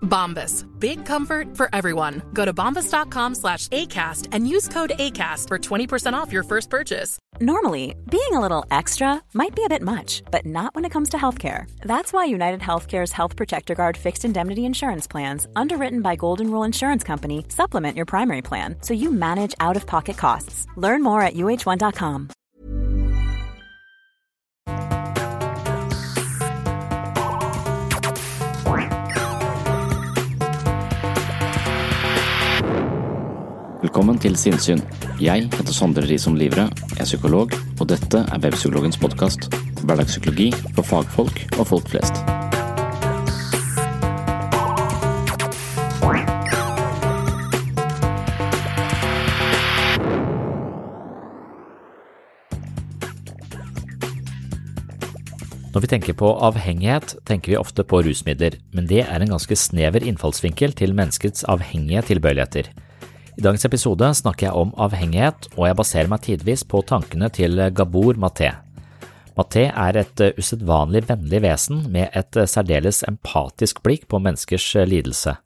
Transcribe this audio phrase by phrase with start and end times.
[0.00, 0.64] Bombas.
[0.78, 2.22] Big comfort for everyone.
[2.32, 7.18] Go to bombas.com slash ACAST and use code ACAST for 20% off your first purchase.
[7.40, 11.08] Normally, being a little extra might be a bit much, but not when it comes
[11.10, 11.70] to healthcare.
[11.82, 16.64] That's why United Healthcare's Health Protector Guard fixed indemnity insurance plans, underwritten by Golden Rule
[16.64, 20.66] Insurance Company, supplement your primary plan so you manage out of pocket costs.
[20.76, 22.30] Learn more at uh1.com.
[33.88, 34.82] Velkommen til Sinnsyn.
[35.16, 36.66] Jeg heter Sondre Risom Livre,
[37.00, 39.46] er psykolog, og dette er Webpsykologens podkast.
[39.80, 42.20] Hverdagspsykologi for fagfolk og folk flest.
[55.72, 59.56] Når vi tenker på avhengighet, tenker vi ofte på rusmidler, men det er en ganske
[59.56, 62.68] snever innfallsvinkel til menneskets avhengige tilbøyeligheter.
[63.38, 67.60] I dagens episode snakker jeg om avhengighet, og jeg baserer meg tidvis på tankene til
[67.70, 68.48] Gabor Maté.
[69.38, 74.66] Maté er et eh, usedvanlig vennlig vesen med et eh, særdeles empatisk blikk på menneskers
[74.82, 75.36] eh, lidelse.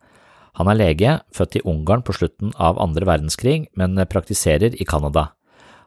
[0.56, 5.34] Han er lege, født i Ungarn på slutten av andre verdenskrig, men praktiserer i Canada.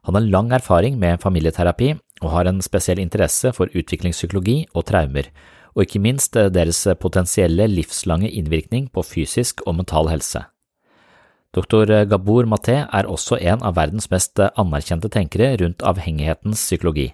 [0.05, 5.33] Han har lang erfaring med familieterapi og har en spesiell interesse for utviklingspsykologi og traumer,
[5.73, 10.45] og ikke minst deres potensielle livslange innvirkning på fysisk og mental helse.
[11.55, 11.87] Dr.
[12.11, 17.13] Gabor Maté er også en av verdens mest anerkjente tenkere rundt avhengighetens psykologi.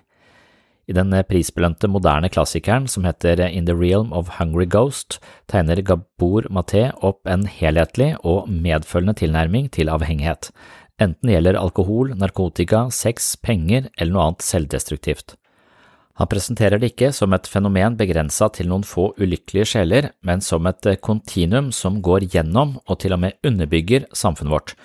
[0.90, 6.50] I den prisbelønte moderne klassikeren som heter In the Realm of Hungry Ghost, tegner Gabor
[6.50, 10.50] Maté opp en helhetlig og medfølende tilnærming til avhengighet,
[10.98, 15.38] enten det gjelder alkohol, narkotika, sex, penger eller noe annet selvdestruktivt.
[16.22, 20.68] Han presenterer det ikke som et fenomen begrensa til noen få ulykkelige sjeler, men som
[20.70, 24.76] et kontinuum som går gjennom og til og med underbygger samfunnet vårt.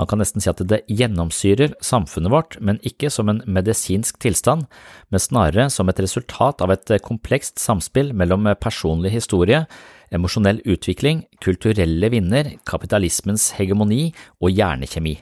[0.00, 4.64] Man kan nesten si at det gjennomsyrer samfunnet vårt, men ikke som en medisinsk tilstand,
[5.12, 9.66] men snarere som et resultat av et komplekst samspill mellom personlig historie,
[10.08, 14.06] emosjonell utvikling, kulturelle vinder, kapitalismens hegemoni
[14.40, 15.18] og hjernekjemi.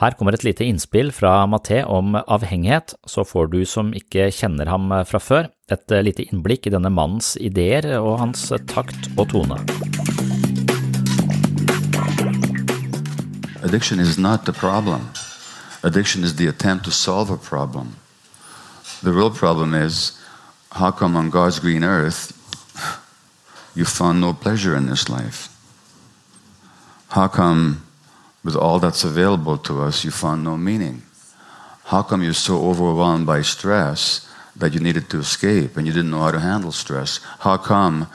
[0.00, 4.70] Her kommer et lite innspill fra Maté om avhengighet, så får du som ikke kjenner
[4.72, 9.60] ham fra før, et lite innblikk i denne mannens ideer og hans takt og tone.
[13.62, 15.10] Addiction is not the problem.
[15.84, 17.96] Addiction is the attempt to solve a problem.
[19.02, 20.18] The real problem is
[20.72, 22.32] how come on God's green earth
[23.74, 25.48] you found no pleasure in this life?
[27.08, 27.82] How come
[28.44, 31.02] with all that's available to us you found no meaning?
[31.84, 36.10] How come you're so overwhelmed by stress that you needed to escape and you didn't
[36.10, 37.20] know how to handle stress?
[37.40, 38.08] How come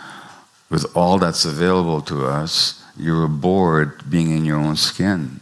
[0.70, 5.40] with all that's available to us you were bored being in your own skin?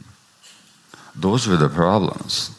[1.15, 2.51] Those were the problems.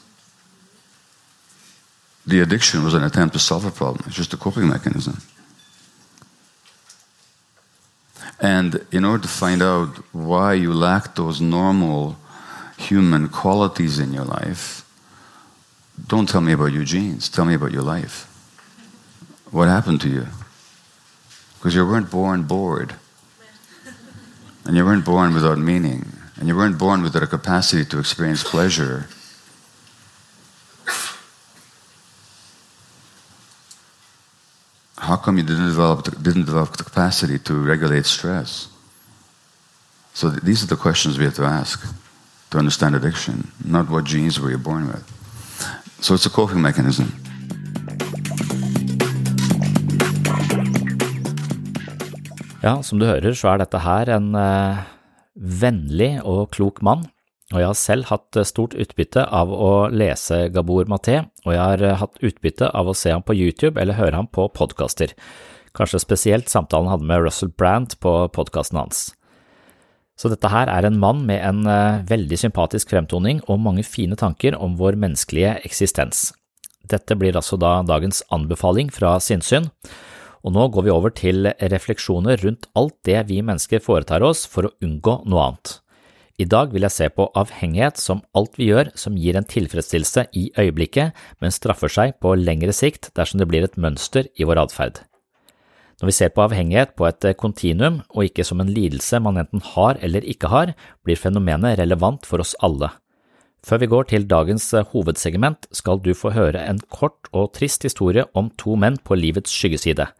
[2.26, 4.04] The addiction was an attempt to solve a problem.
[4.06, 5.18] It's just a coping mechanism.
[8.40, 12.16] And in order to find out why you lack those normal
[12.76, 14.84] human qualities in your life,
[16.06, 17.28] don't tell me about your genes.
[17.28, 18.26] Tell me about your life.
[19.50, 20.26] What happened to you?
[21.54, 22.94] Because you weren't born bored.
[24.66, 26.12] And you weren't born without meaning.
[26.36, 29.08] And you weren't born without a capacity to experience pleasure.
[35.06, 38.66] How come you didn't develop, didn't develop the capacity to regulate stress?
[40.14, 41.86] So th- these are the questions we have to ask
[42.50, 45.06] to understand addiction, not what genes were you born with.
[46.00, 47.06] So it's a coping mechanism.
[52.62, 54.82] Ja, som du hører så er dette her en eh,
[55.38, 57.06] vennlig og klok mann.
[57.54, 62.00] Og jeg har selv hatt stort utbytte av å lese Gabor Maté, og jeg har
[62.00, 65.14] hatt utbytte av å se ham på YouTube eller høre ham på podkaster,
[65.76, 69.04] kanskje spesielt samtalen han hadde med Russell Brandt på podkasten hans.
[70.16, 74.16] Så dette her er en mann med en eh, veldig sympatisk fremtoning og mange fine
[74.16, 76.30] tanker om vår menneskelige eksistens.
[76.88, 79.68] Dette blir altså da dagens anbefaling fra sinnssyn,
[80.46, 84.68] og nå går vi over til refleksjoner rundt alt det vi mennesker foretar oss for
[84.68, 85.80] å unngå noe annet.
[86.36, 90.26] I dag vil jeg se på avhengighet som alt vi gjør som gir en tilfredsstillelse
[90.36, 94.60] i øyeblikket, men straffer seg på lengre sikt dersom det blir et mønster i vår
[94.66, 95.00] atferd.
[95.96, 99.64] Når vi ser på avhengighet på et kontinuum og ikke som en lidelse man enten
[99.64, 100.74] har eller ikke har,
[101.08, 102.92] blir fenomenet relevant for oss alle.
[103.64, 108.28] Før vi går til dagens hovedsegment, skal du få høre en kort og trist historie
[108.36, 110.10] om to menn på livets skyggeside.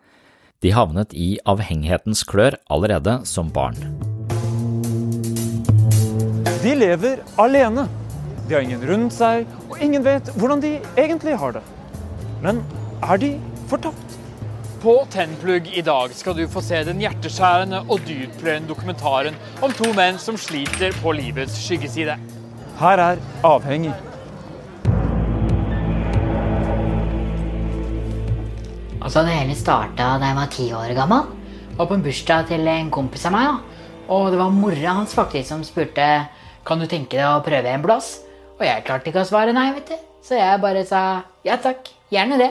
[0.64, 4.15] De havnet i avhengighetens klør allerede som barn.
[6.66, 7.84] De lever alene.
[8.48, 11.60] De har ingen rundt seg, og ingen vet hvordan de egentlig har det.
[12.42, 12.58] Men
[13.06, 13.28] er de
[13.70, 14.16] fortapt?
[14.82, 19.92] På Tennplugg i dag skal du få se den hjerteskjærende og dyptpløyende dokumentaren om to
[19.94, 22.18] menn som sliter på livets skyggeside.
[22.80, 23.94] Her er Avhengig.
[28.98, 31.30] Altså, Det hele starta da jeg var ti år gammel.
[31.78, 33.52] Var på en bursdag til en kompis av meg.
[33.54, 33.86] da.
[34.08, 36.26] Og det var mora hans faktisk som spurte
[36.66, 38.16] kan du tenke deg å prøve en blås.
[38.56, 39.96] Og jeg klarte ikke å svare nei, vet du.
[40.26, 41.02] Så jeg bare sa
[41.46, 42.50] ja takk, gjerne det.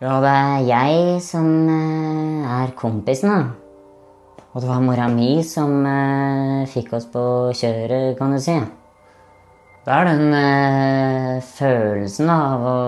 [0.00, 4.46] Ja, det er jeg som eh, er kompisen, da.
[4.56, 7.22] Og det var mora mi som eh, fikk oss på
[7.56, 8.56] kjøret, kan du si.
[9.86, 12.78] Det er den eh, følelsen av å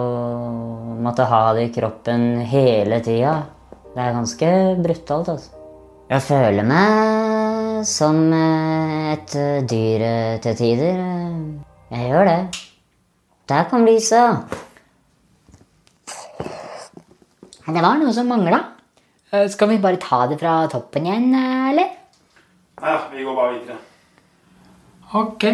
[1.04, 3.36] måtte ha det i kroppen hele tida.
[3.92, 5.54] Det er ganske brutalt, altså.
[6.08, 11.02] Jeg føler meg som eh, et eh, dyr eh, til tider.
[11.92, 12.38] Jeg gjør det.
[13.48, 14.22] Der kom Lisa.
[17.68, 18.62] Det var noe som mangla.
[19.52, 21.90] Skal vi bare ta det fra toppen igjen, eller?
[22.80, 23.76] Ja, vi går bare videre.
[25.12, 25.44] Ok.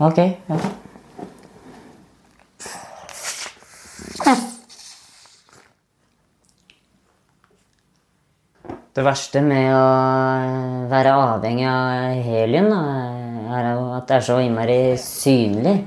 [0.00, 0.18] Ok.
[0.48, 0.58] ja.
[8.92, 9.84] Det verste med å
[10.90, 12.80] være avhengig av helium, da,
[13.56, 15.78] er at det er så innmari synlig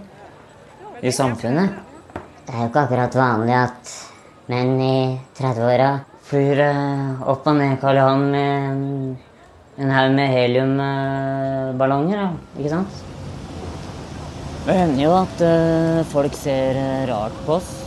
[1.06, 1.75] i samfunnet.
[2.16, 3.94] Det er jo ikke akkurat vanlig at
[4.50, 4.98] menn i
[5.38, 5.92] 30-åra
[6.25, 12.25] flyr eh, opp og ned Karl Johan med en haug med heliumballonger,
[12.57, 13.02] ikke sant?
[14.66, 17.84] Det hender jo at eh, folk ser eh, rart på oss.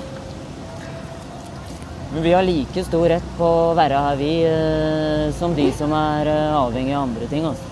[2.13, 5.93] Men vi har like stor rett på å være her, vi, eh, som de som
[5.93, 7.45] er eh, avhengig av andre ting.
[7.45, 7.67] Altså.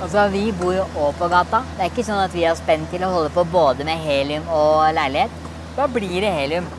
[0.00, 1.60] Altså, Vi bor jo òg på gata.
[1.76, 4.48] Det er ikke sånn at vi er spent til å holde på både med helium
[4.48, 5.42] og leilighet.
[5.76, 6.70] Da blir det helium.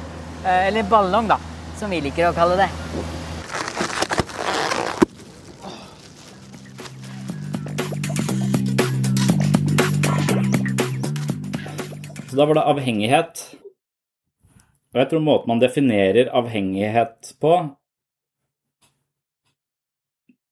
[0.44, 1.38] Eh, Eller ballong, da,
[1.78, 2.72] som vi liker å kalle det.
[12.26, 13.46] Så da var det avhengighet.
[14.96, 17.52] Og jeg tror måten man definerer avhengighet på,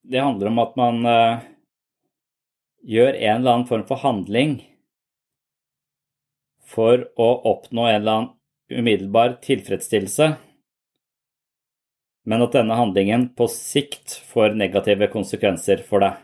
[0.04, 1.44] det handler om at man eh,
[2.84, 4.57] gjør en eller annen form for handling
[6.74, 10.27] for å oppnå en eller annen umiddelbar tilfredsstillelse,
[12.27, 16.20] men at denne handlingen på sikt får negative konsekvenser for deg.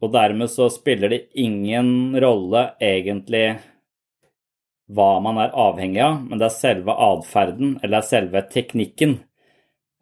[0.00, 3.58] Og dermed så spiller det ingen rolle egentlig
[4.92, 9.18] hva man er avhengig av, men det er selve atferden eller det er selve teknikken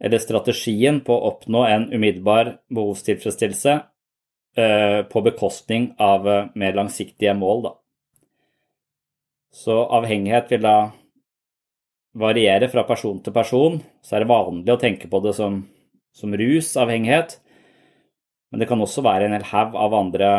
[0.00, 3.75] eller strategien på å oppnå en umiddelbar behovstilfredsstillelse
[4.56, 7.66] eh, på bekostning av eh, mer langsiktige mål.
[7.66, 7.75] Da.
[9.52, 10.78] Så avhengighet vil da
[12.16, 13.78] variere fra person til person.
[14.02, 15.61] Så er det vanlig å tenke på det som,
[16.16, 17.37] som rusavhengighet,
[18.50, 20.30] men det kan også være en hel haug av andre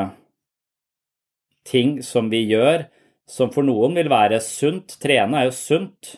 [1.68, 2.88] ting som vi gjør
[3.32, 4.98] som for noen vil være sunt.
[5.02, 6.16] Trene er jo sunt,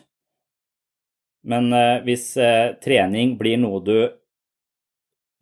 [1.50, 3.98] men eh, hvis eh, trening blir noe du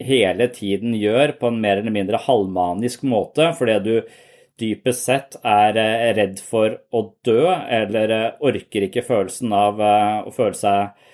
[0.01, 3.93] hele tiden gjør på en mer eller mindre halvmanisk måte fordi du
[4.61, 10.57] dypest sett er eh, redd for å dø eller orker ikke følelsen av å føle
[10.57, 11.07] seg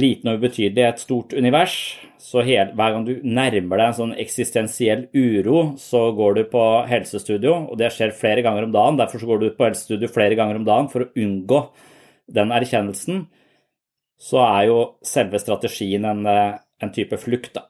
[0.00, 1.74] liten og ubetydelig i et stort univers,
[2.18, 7.54] så hver gang du nærmer deg en sånn eksistensiell uro, så går du på helsestudio,
[7.70, 8.98] og det skjer flere ganger om dagen.
[9.00, 11.62] Derfor går du på helsestudio flere ganger om dagen for å unngå
[12.38, 13.26] den erkjennelsen.
[14.18, 17.68] Så er jo selve strategien en, en type flukt, da.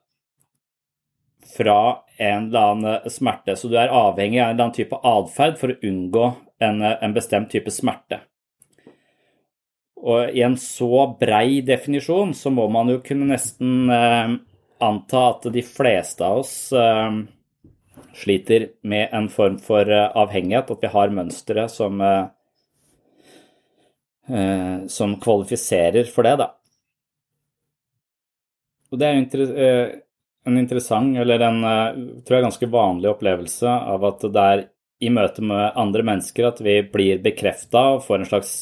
[1.48, 1.78] Fra
[2.18, 3.54] en eller annen smerte.
[3.56, 6.24] Så du er avhengig av en eller annen type atferd for å unngå
[6.64, 8.20] en, en, bestemt type smerte.
[9.98, 14.36] Og i en så brei definisjon så må man jo kunne nesten eh,
[14.84, 17.18] anta at de fleste av oss eh,
[18.20, 22.02] sliter med en form for eh, avhengighet, at vi har mønstre som,
[24.92, 26.50] som kvalifiserer for det, da.
[28.92, 29.14] Og det er
[30.48, 31.62] en interessant, eller en
[32.24, 34.66] tror jeg ganske vanlig opplevelse av at det er
[35.00, 38.52] i møte med andre mennesker at vi blir bekrefta og får en slags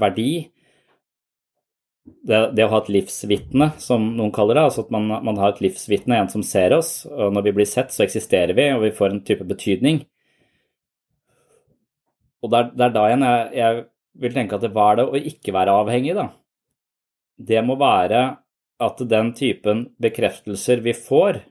[0.00, 0.30] verdi
[2.04, 5.54] det, det, å ha et livsvitne, som noen kaller det, altså at man, man har
[5.54, 8.84] et livsvitne, en som ser oss, og når vi blir sett, så eksisterer vi, og
[8.86, 10.02] vi får en type betydning.
[12.40, 13.82] Og det er, det er da igjen jeg, jeg,
[14.20, 16.26] vil tenke at det var det å ikke være avhengig, da.
[17.40, 18.24] Det må være
[18.80, 21.42] at den typen bekreftelser vi får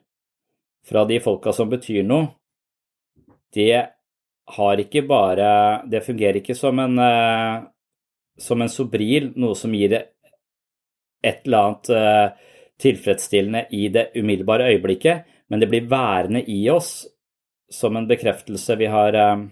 [0.89, 2.33] fra de folka som betyr noe,
[3.53, 3.73] det
[4.49, 7.63] har ikke bare Det fungerer ikke som en, eh,
[8.37, 9.95] som en sobril, noe som gir
[11.23, 17.07] et eller annet uh, tilfredsstillende i det umiddelbare øyeblikket, men det blir værende i oss
[17.69, 19.45] som en bekreftelse vi har, uh,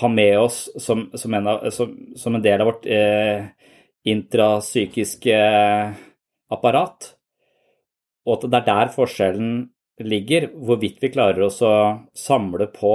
[0.00, 3.48] har med oss som, som, en, av, som, som, en, del av vårt eh,
[4.06, 5.38] intrapsykiske
[6.54, 7.14] apparat.
[8.28, 9.52] Og at det er der forskjellen
[10.06, 11.72] ligger, hvorvidt vi klarer oss å
[12.14, 12.92] samle på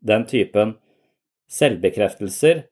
[0.00, 0.76] den typen
[1.52, 2.64] selvbekreftelser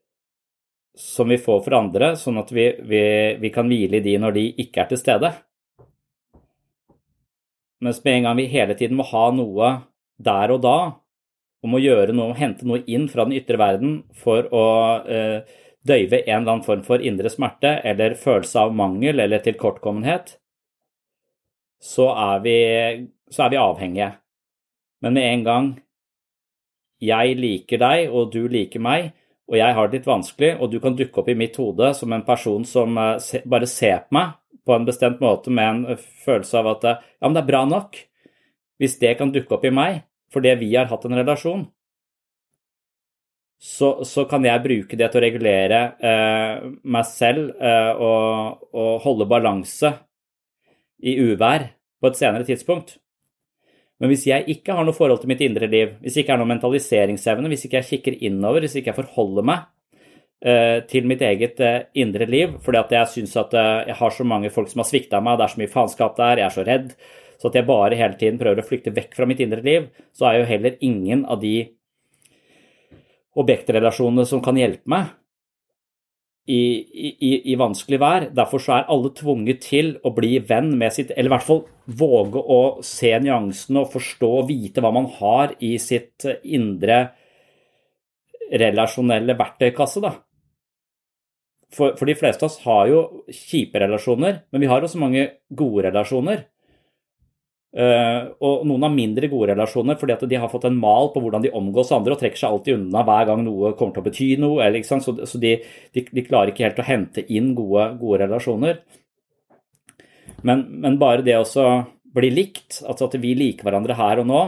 [0.96, 3.02] som vi får for andre, sånn at vi, vi,
[3.40, 5.32] vi kan hvile i de når de ikke er til stede.
[7.84, 9.72] Mens med en gang vi hele tiden må ha noe
[10.16, 10.78] der og da,
[11.60, 14.66] og må gjøre noe, hente noe inn fra den ytre verden for å
[15.04, 15.44] eh,
[15.86, 20.36] døyve en eller annen form for indre smerte eller følelse av mangel eller tilkortkommenhet,
[21.82, 22.56] så er vi,
[23.28, 24.10] så er vi avhengige.
[25.04, 25.68] Men med en gang
[27.04, 29.12] jeg liker deg og du liker meg,
[29.46, 32.12] og jeg har det litt vanskelig, og du kan dukke opp i mitt hode som
[32.12, 34.34] en person som eh, bare ser på meg
[34.66, 37.52] på en bestemt måte med en eh, følelse av at eh, ja, men det er
[37.52, 38.00] bra nok.
[38.76, 41.62] Hvis det kan dukke opp i meg fordi vi har hatt en relasjon,
[43.62, 48.98] så, så kan jeg bruke det til å regulere eh, meg selv eh, og, og
[49.06, 49.94] holde balanse
[50.98, 51.70] i uvær
[52.02, 52.98] på et senere tidspunkt.
[54.00, 56.40] Men hvis jeg ikke har noe forhold til mitt indre liv, hvis jeg ikke er
[56.42, 59.62] noe mentaliseringsevne, hvis ikke jeg kikker innover, hvis ikke jeg forholder meg
[60.44, 64.12] uh, til mitt eget uh, indre liv, fordi at jeg syns at uh, jeg har
[64.12, 66.56] så mange folk som har svikta meg, det er så mye faenskap der, jeg er
[66.58, 66.92] så redd,
[67.40, 70.28] så at jeg bare hele tiden prøver å flykte vekk fra mitt indre liv, så
[70.28, 71.56] er jo heller ingen av de
[73.36, 75.12] objektrelasjonene som kan hjelpe meg,
[76.46, 76.62] i,
[77.10, 78.28] i, i, vanskelig vær.
[78.34, 81.64] Derfor så er alle tvunget til å bli venn med sitt Eller i hvert fall
[81.86, 87.00] våge å se nyansene og forstå og vite hva man har i sitt indre
[88.46, 90.12] relasjonelle verktøykasse, da.
[91.74, 95.24] For, for de fleste av oss har jo kjipe relasjoner, men vi har også mange
[95.50, 96.44] gode relasjoner.
[97.76, 101.20] Uh, og noen har mindre gode relasjoner fordi at de har fått en mal på
[101.20, 104.06] hvordan de omgås andre og trekker seg alltid unna hver gang noe kommer til å
[104.06, 104.62] bety noe.
[104.64, 105.58] Eller, så, så de,
[105.92, 108.80] de, de, klarer ikke helt å hente inn gode, gode relasjoner.
[110.46, 111.66] Men, men, bare det å
[112.16, 114.40] bli likt, altså at vi liker hverandre her og nå,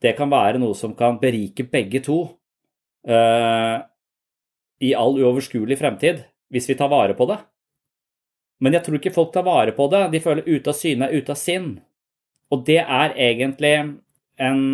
[0.00, 3.76] det kan være noe som kan berike begge to uh,
[4.80, 7.36] i all uoverskuelig fremtid, hvis vi tar vare på det.
[8.64, 10.06] Men jeg tror ikke folk tar vare på det.
[10.14, 11.70] De føler ute av syne, ute av sinn.
[12.50, 13.76] Og det er egentlig
[14.40, 14.66] en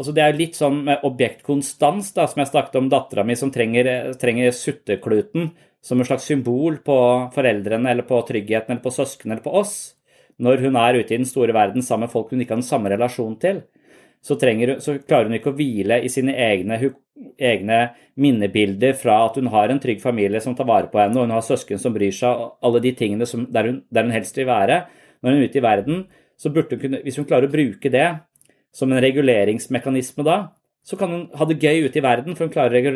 [0.00, 3.50] Altså det er litt sånn med objektkonstans, da, som jeg snakket om dattera mi som
[3.52, 5.50] trenger, trenger suttekluten
[5.84, 6.96] som en slags symbol på
[7.34, 9.74] foreldrene eller på tryggheten eller på søsken eller på oss.
[10.40, 12.70] Når hun er ute i den store verden sammen med folk hun ikke har den
[12.70, 13.60] samme relasjon til,
[14.24, 16.80] så, trenger, så klarer hun ikke å hvile i sine egne,
[17.40, 17.80] egne,
[18.20, 21.36] minnebilder fra at hun har en trygg familie som tar vare på henne, og hun
[21.36, 24.36] har søsken som bryr seg, og alle de tingene som, der, hun, der hun helst
[24.36, 24.82] vil være.
[25.20, 26.02] Når hun er ute i verden,
[26.40, 28.08] så burde hun kunne, hvis hun klarer å bruke det
[28.72, 30.38] som en reguleringsmekanisme da,
[30.86, 32.92] så kan hun ha det gøy ute i verden, for hun klarer å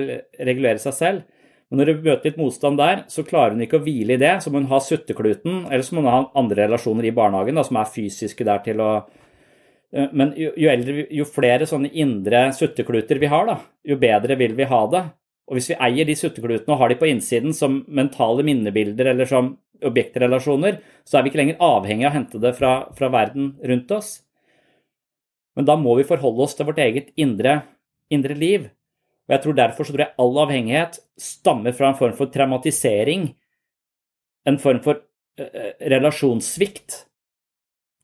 [0.49, 1.43] regulere seg selv.
[1.69, 4.37] Men når hun møter litt motstand der, så klarer hun ikke å hvile i det.
[4.45, 7.65] Så må hun ha suttekluten, eller så må hun ha andre relasjoner i barnehagen da,
[7.67, 12.47] som er fysiske der til å eh, Men jo, jo, eldre, jo flere sånne indre
[12.57, 15.05] suttekluter vi har, da, jo bedre vil vi ha det.
[15.51, 19.29] Og hvis vi eier de sutteklutene og har de på innsiden som mentale minnebilder eller
[19.29, 19.53] som
[19.85, 23.95] objektrelasjoner, så er vi ikke lenger avhengig av å hente det fra, fra, verden rundt
[23.95, 24.11] oss.
[25.55, 27.63] Men da må vi forholde oss til vårt eget indre,
[28.13, 28.69] indre liv.
[29.25, 33.31] Og jeg tror Derfor så tror jeg all avhengighet stammer fra en form for traumatisering,
[34.45, 35.01] en form for
[35.41, 37.05] uh, relasjonssvikt.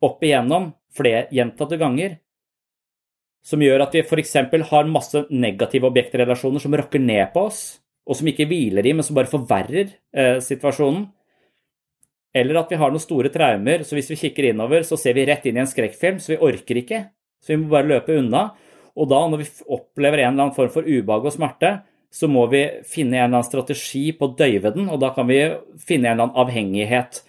[0.01, 2.15] opp igjennom flere gjentatte ganger,
[3.45, 4.35] som gjør at vi f.eks.
[4.71, 9.07] har masse negative objektrelasjoner som rokker ned på oss, og som ikke hviler i, men
[9.07, 11.07] som bare forverrer eh, situasjonen.
[12.35, 15.27] Eller at vi har noen store traumer, så hvis vi kikker innover, så ser vi
[15.27, 17.05] rett inn i en skrekkfilm, så vi orker ikke.
[17.43, 18.51] Så vi må bare løpe unna.
[18.95, 21.73] Og da, når vi opplever en eller annen form for ubehag og smerte,
[22.11, 25.29] så må vi finne en eller annen strategi på å døyve den, og da kan
[25.31, 25.41] vi
[25.79, 27.21] finne en eller annen avhengighet.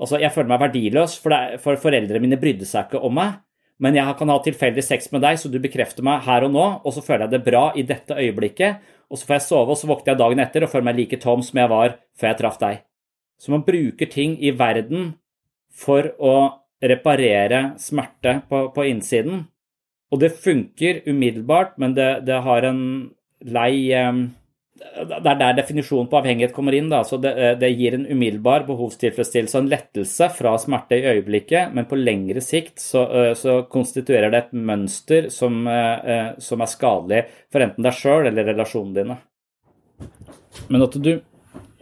[0.00, 3.40] Altså, jeg føler meg verdiløs, for, det, for foreldrene mine brydde seg ikke om meg.
[3.82, 6.66] Men jeg kan ha tilfeldig sex med deg, så du bekrefter meg her og nå,
[6.84, 9.80] og så føler jeg det bra i dette øyeblikket, og så får jeg sove, og
[9.80, 12.40] så våkner jeg dagen etter og føler meg like tom som jeg var før jeg
[12.40, 12.80] traff deg.
[13.40, 15.14] Så man bruker ting i verden
[15.72, 16.36] for å
[16.82, 19.46] reparere smerte på, på innsiden.
[20.12, 22.82] Og det funker umiddelbart, men det, det har en
[23.42, 24.26] lei um,
[24.82, 26.88] det er der definisjonen på avhengighet kommer inn.
[26.90, 27.02] Da.
[27.06, 31.74] Så det, eh, det, gir en umiddelbar behovstilfredsstillelse og en lettelse fra smerte i øyeblikket,
[31.74, 36.72] men på lengre sikt så, eh, så konstituerer det et mønster som, eh, som er
[36.72, 39.18] skadelig for enten deg sjøl eller relasjonene dine.
[40.68, 41.12] Men at du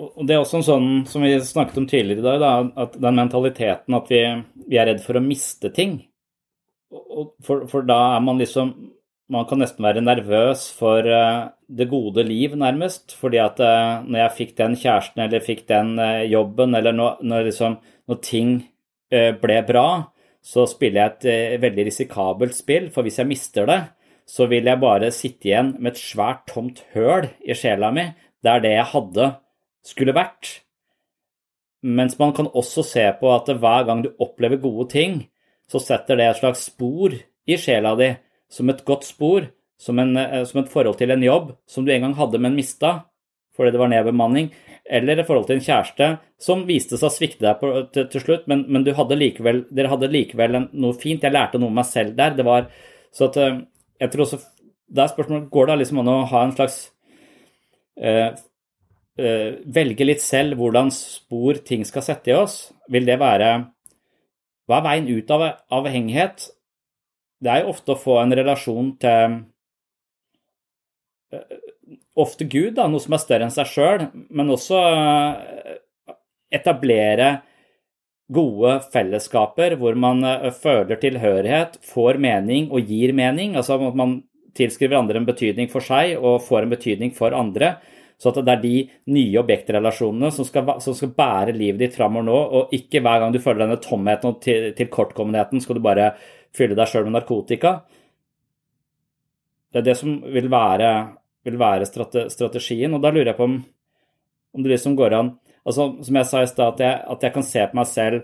[0.01, 2.53] og Det er også en sånn som vi snakket om tidligere i dag, da,
[2.85, 4.23] at den mentaliteten at vi,
[4.67, 5.99] vi, er redd for å miste ting.
[7.45, 8.73] For, for da er man liksom
[9.31, 13.15] man kan nesten være nervøs for eh, det gode liv, nærmest.
[13.19, 17.21] Fordi at eh, når jeg fikk den kjæresten eller fikk den eh, jobben, eller når,
[17.23, 17.79] når, liksom,
[18.11, 18.57] når ting
[19.11, 19.87] ble bra,
[20.39, 22.85] så spiller jeg et veldig risikabelt spill.
[22.95, 23.81] For hvis jeg mister det,
[24.23, 28.07] så vil jeg bare sitte igjen med et svært tomt høl i sjela mi,
[28.39, 29.27] Det er det jeg hadde,
[29.87, 30.61] skulle vært.
[31.81, 35.23] Mens man kan også se på at hver gang du opplever gode ting,
[35.71, 38.11] så setter det et slags spor i sjela di
[38.51, 39.47] som et godt spor,
[39.81, 42.59] som, en, eh, som, et forhold til en jobb som du en gang hadde, men
[42.59, 42.99] mista
[43.57, 44.47] fordi det var nedbemanning,
[44.89, 46.07] eller et forhold til en kjæreste
[46.41, 49.91] som viste seg å svikte deg på, til, til, slutt, men, men hadde likevel, dere
[49.91, 51.27] hadde likevel en, noe fint.
[51.27, 52.39] Jeg lærte noe om meg selv der.
[52.39, 52.71] Det var
[53.13, 53.59] så at eh,
[54.01, 54.39] jeg tror også
[54.91, 56.79] Det er spørsmålet går det liksom an å ha en slags
[58.03, 58.33] uh,
[59.21, 62.71] Velge litt selv hvordan spor ting skal sette i oss.
[62.89, 63.51] Vil det være
[64.71, 65.45] Hva er veien ut av
[65.81, 66.47] avhengighet?
[67.41, 69.37] det er jo ofte å få en relasjon til
[71.35, 71.59] eh,
[72.21, 74.03] Ofte Gud, da, noe som er større enn seg sjøl,
[74.35, 76.17] men også eh,
[76.59, 77.31] etablere
[78.31, 83.57] gode fellesskaper hvor man eh, føler tilhørighet, får mening og gir mening.
[83.57, 84.19] Altså at man
[84.59, 87.79] tilskriver andre en betydning for seg og får en betydning for andre.
[88.21, 88.75] Så det er de
[89.15, 93.33] nye objektrelasjonene som skal, som skal bære livet ditt framover nå, og ikke hver gang
[93.33, 94.43] du føler denne tomheten og
[94.77, 96.11] tilkortkommenheten, skal du bare
[96.57, 97.79] fylle deg sjøl med narkotika.
[99.71, 100.91] Det er det som vil være,
[101.47, 102.93] vil være strategien.
[102.93, 103.57] Og da lurer jeg på om,
[104.57, 107.45] om det liksom går an altså Som jeg sa i stad, at, at, jeg kan
[107.45, 108.23] se på meg selv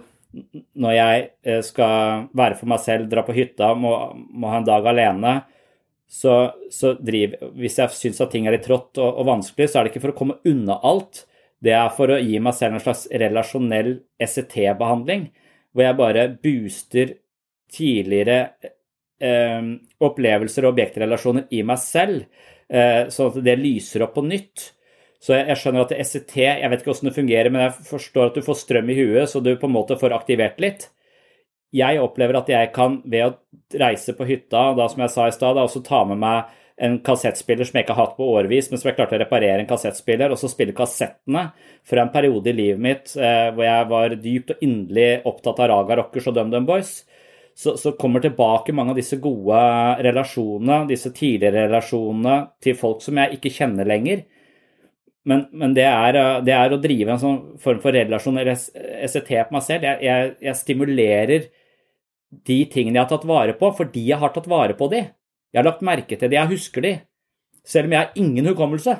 [0.77, 3.93] når jeg eh, skal være for meg selv, dra på hytta, må,
[4.37, 5.31] må ha en dag alene.
[6.07, 6.33] Så,
[6.71, 9.87] så driver, hvis jeg syns at ting er litt trått og, og vanskelig, så er
[9.87, 11.25] det ikke for å komme unna alt.
[11.62, 13.92] Det er for å gi meg selv en slags relasjonell
[14.23, 15.29] ECT-behandling,
[15.75, 17.16] hvor jeg bare booster
[17.73, 18.38] tidligere
[19.19, 19.73] eh,
[20.07, 22.27] opplevelser og objektrelasjoner i meg selv,
[22.71, 24.71] eh, sånn at det lyser opp på nytt.
[25.23, 28.31] Så jeg, jeg skjønner at SET Jeg vet ikke hvordan det fungerer, men jeg forstår
[28.31, 30.90] at du får strøm i huet, så du på en måte får aktivert litt.
[31.77, 35.35] Jeg opplever at jeg kan, ved å reise på hytta, da som jeg sa i
[35.35, 38.81] stad, også ta med meg en kassettspiller som jeg ikke har hatt på årevis, men
[38.81, 41.47] som jeg klarte å reparere en kassettspiller, og så spille kassettene
[41.89, 45.71] fra en periode i livet mitt eh, hvor jeg var dypt og inderlig opptatt av
[45.73, 46.99] Raga Rockers og DumDum Boys
[47.57, 49.59] så, så, kommer tilbake mange av disse gode
[50.05, 54.27] relasjonene, disse tidligere relasjonene til folk som jeg ikke kjenner lenger.
[55.27, 59.33] Men, men det, er, det, er, å drive en sånn form for relasjon eller SET
[59.49, 59.89] på meg selv.
[59.89, 61.49] Jeg, jeg, jeg, stimulerer
[62.46, 65.03] de tingene jeg har tatt vare på, fordi jeg har tatt vare på de.
[65.53, 66.94] Jeg har lagt merke til de, jeg husker de.
[67.66, 68.94] Selv om jeg har ingen hukommelse.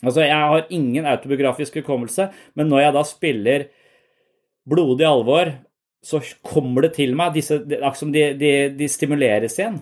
[0.00, 3.66] Altså, jeg har ingen autobiografisk hukommelse, men når jeg da spiller
[4.70, 5.52] blodig alvor
[6.04, 7.34] så kommer det til meg.
[7.36, 9.80] Disse, de, de, de, stimuleres igjen.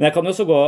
[0.00, 0.58] Men jeg kan jo også gå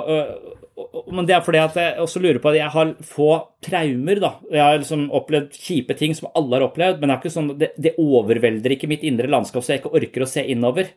[1.16, 3.30] Men det er fordi at jeg også lurer på at jeg har få
[3.64, 4.30] traumer, da.
[4.52, 7.94] Jeg har liksom opplevd kjipe ting som alle har opplevd, men det, sånn, det, det
[8.00, 10.92] overvelder ikke mitt indre landskap, så jeg ikke orker å se innover.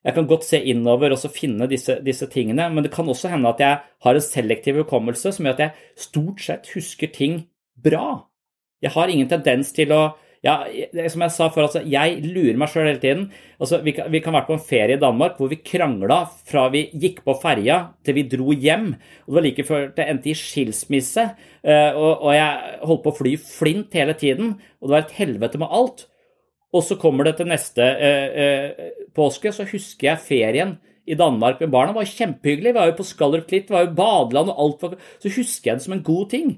[0.00, 3.32] Jeg kan godt se innover og så finne disse, disse, tingene, men det kan også
[3.32, 7.42] hende at jeg har en selektiv hukommelse som gjør at jeg stort sett husker ting
[7.76, 8.24] bra.
[8.80, 10.02] Jeg har ingen tendens til å
[10.40, 10.54] ja,
[11.12, 13.24] som jeg sa før, altså, jeg lurer meg sjøl hele tiden.
[13.60, 16.62] Altså, vi, kan, vi kan være på en ferie i Danmark hvor vi krangla fra
[16.72, 18.94] vi gikk på ferja til vi dro hjem.
[18.94, 21.26] og Det var like før det endte i skilsmisse.
[21.60, 25.18] Uh, og, og, jeg holdt på å fly flint hele tiden, og det var et
[25.18, 26.06] helvete med alt.
[26.72, 31.58] Og så kommer det til neste eh, eh, påske, så husker jeg ferien i Danmark
[31.58, 31.90] med barna.
[31.90, 32.70] Det var kjempehyggelig.
[32.70, 35.00] Vi var jo på Skallerup Klitt, vi var jo badeland og alt.
[35.18, 36.52] Så husker jeg det som en god ting.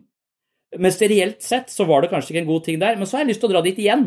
[0.80, 2.98] Mens reelt sett så var det kanskje ikke en god ting der.
[2.98, 4.06] Men så har jeg lyst til å dra dit igjen.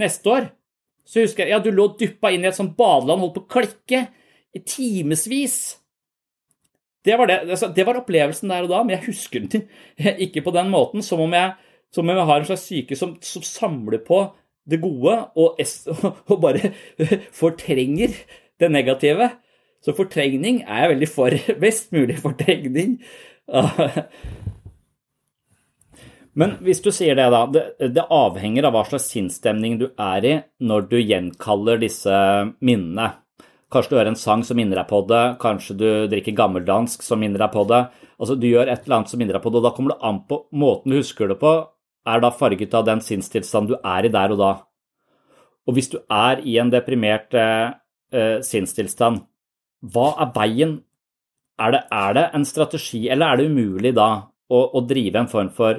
[0.00, 0.50] Neste år.
[1.04, 3.50] Så husker jeg ja, du lå dyppa inn i et sånt badeland, holdt på å
[3.58, 4.06] klikke
[4.54, 5.58] i timevis.
[7.04, 9.66] Det var, det, altså, det var opplevelsen der og da, men jeg husker den
[10.26, 11.04] ikke på den måten.
[11.04, 11.52] Som om jeg,
[11.92, 14.22] som om jeg har en slags syke som, som samler på
[14.64, 15.60] det gode og,
[16.32, 16.72] og, bare
[17.42, 18.16] fortrenger
[18.60, 19.28] det negative.
[19.84, 21.38] Så fortrengning er jeg veldig for.
[21.60, 22.96] Best mulig fortrengning.
[26.34, 27.44] Men hvis du sier det, da.
[27.46, 30.32] Det, det, avhenger av hva slags sinnsstemning du er i
[30.66, 32.14] når du gjenkaller disse
[32.58, 33.12] minnene.
[33.70, 37.22] Kanskje du hører en sang som minner deg på det, kanskje du drikker gammeldansk som
[37.22, 37.80] minner deg på det.
[38.18, 40.06] Altså, Du gjør et eller annet som minner deg på det, og da kommer det
[40.10, 41.54] an på måten du husker det på,
[42.06, 44.52] er da farget av den sinnstilstanden du er i der og da.
[45.64, 47.72] Og hvis du er i en deprimert eh,
[48.12, 49.24] eh, sinnstilstand,
[49.94, 50.76] hva er veien?
[51.60, 54.08] Er det, er det, en strategi, eller er det umulig da
[54.50, 55.78] å, å drive en form for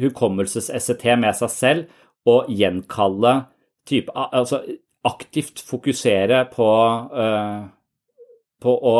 [0.00, 3.34] hukommelses-SET med seg selv og gjenkalle
[3.88, 4.62] type Altså
[5.08, 6.68] aktivt fokusere på,
[7.14, 7.64] uh,
[8.60, 8.96] på å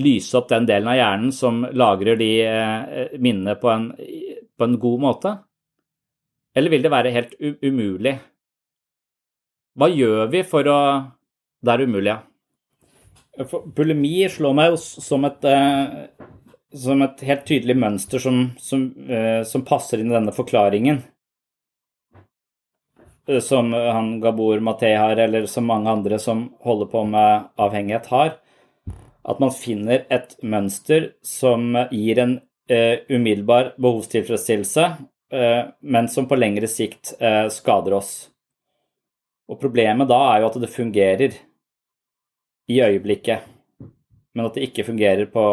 [0.00, 4.78] lyse opp den delen av hjernen som lagrer de uh, minnene på en, på en
[4.78, 5.34] god måte?
[6.54, 8.14] Eller vil det være helt umulig?
[9.78, 10.80] Hva gjør vi for å
[11.60, 12.22] Det er umulig, ja.
[13.76, 16.08] Bulimi slår meg jo som et, eh,
[16.76, 21.02] som et helt tydelig mønster som, som, eh, som passer inn i denne forklaringen.
[23.28, 28.06] Eh, som han Gabor Maté har, eller som mange andre som holder på med avhengighet,
[28.06, 28.36] har.
[29.24, 32.38] At man finner et mønster som gir en
[32.72, 34.84] uh, umiddelbar behovstilfredsstillelse,
[35.34, 38.14] uh, men som på lengre sikt uh, skader oss.
[39.50, 41.36] Og problemet da er jo at det fungerer
[42.70, 43.44] i øyeblikket,
[44.34, 45.44] men at det ikke fungerer på,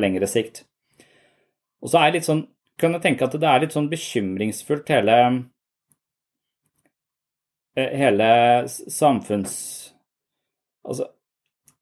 [0.00, 0.64] lengre sikt.
[1.82, 2.46] Og så er det litt sånn,
[2.80, 5.18] kan jeg tenke at det er litt sånn bekymringsfullt hele
[7.76, 8.30] eh, hele
[8.68, 9.54] samfunns...
[10.86, 11.10] Altså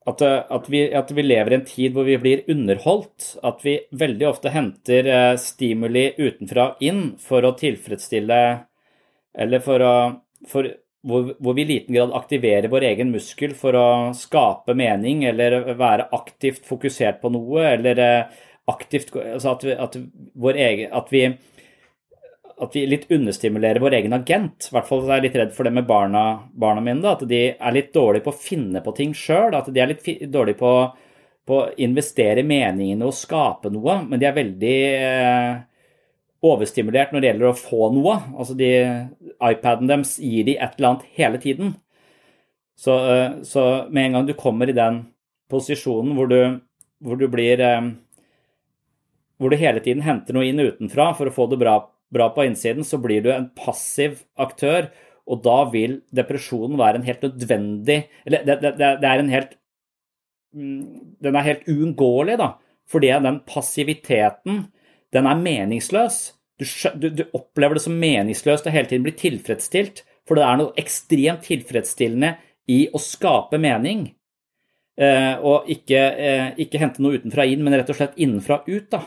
[0.04, 3.38] at, at, vi, at, vi, lever i en tid hvor vi blir underholdt.
[3.46, 8.40] At vi veldig ofte henter eh, stimuli utenfra inn for å tilfredsstille
[9.44, 9.94] Eller for å
[10.44, 10.68] for,
[11.04, 13.86] hvor, hvor, vi i liten grad aktiverer vår egen muskel for å
[14.16, 18.38] skape mening eller være aktivt fokusert på noe, eller eh,
[18.70, 19.98] aktivt altså at, vi, at,
[20.54, 21.24] egen, at, vi,
[22.56, 24.70] at, vi, litt understimulerer vår egen agent.
[24.70, 27.02] I hvert fall er jeg litt redd for det med barna, barna mine.
[27.04, 29.52] Da, at de er litt dårlige på å finne på ting sjøl.
[29.58, 30.72] At de er litt dårlige på,
[31.44, 35.54] på å investere meningene og skape noe, men de er veldig eh,
[36.44, 38.18] overstimulert når det gjelder å få noe.
[38.34, 38.70] Altså de,
[39.38, 41.74] iPaden deres gir de et eller annet hele tiden.
[42.78, 45.04] Så, eh, så, med en gang du kommer i den
[45.52, 46.40] posisjonen hvor du,
[47.04, 47.92] hvor du blir eh,
[49.38, 51.74] Hvor du hele tiden henter noe inn utenfra for å få det bra,
[52.14, 54.92] bra på innsiden, så blir du en passiv aktør.
[55.26, 57.94] Og da vil depresjonen være en helt nødvendig
[58.28, 59.54] Eller det, det, det er en helt
[60.52, 60.82] mm,
[61.24, 62.50] Den er helt uunngåelig, da.
[62.90, 64.66] Fordi den passiviteten
[65.14, 66.34] den er meningsløs.
[66.58, 66.66] Du,
[66.98, 70.74] du, du, opplever det som meningsløst å hele tiden bli tilfredsstilt, for det er noe
[70.80, 72.34] ekstremt tilfredsstillende
[72.70, 74.08] i å skape mening.
[74.94, 78.90] Eh, og ikke, eh, ikke, hente noe utenfra inn, men rett og slett innenfra ut,
[78.90, 79.02] da.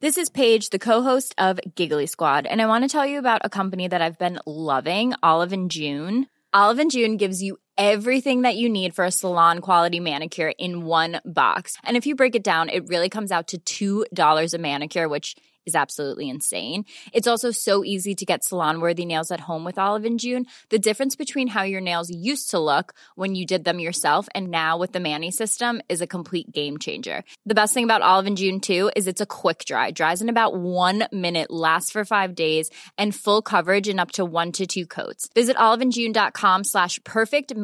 [0.00, 3.40] This is Paige, the co-host of Giggly Squad, and I want to tell you about
[3.44, 6.28] a company that I've been loving, Olive and June.
[6.54, 10.84] Olive and June gives you everything that you need for a salon quality manicure in
[10.84, 11.76] one box.
[11.84, 15.36] And if you break it down, it really comes out to $2 a manicure, which
[15.68, 16.84] is absolutely insane.
[17.12, 20.46] It's also so easy to get salon worthy nails at home with Olive and June.
[20.70, 24.48] The difference between how your nails used to look when you did them yourself and
[24.48, 27.22] now with the Manny system is a complete game changer.
[27.44, 30.30] The best thing about Olive and June too is it's a quick dry, dries in
[30.30, 34.66] about one minute, lasts for five days, and full coverage in up to one to
[34.66, 35.28] two coats.
[35.34, 36.98] Visit oliveandjune.com slash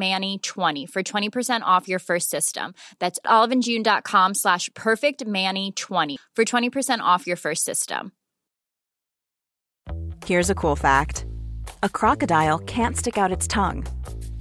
[0.05, 2.73] perfectmanny20 for 20% off your first system.
[2.99, 8.11] That's oliveandjune.com slash perfectmanny20 for 20% off your first system.
[10.25, 11.25] Here's a cool fact
[11.83, 13.85] a crocodile can't stick out its tongue.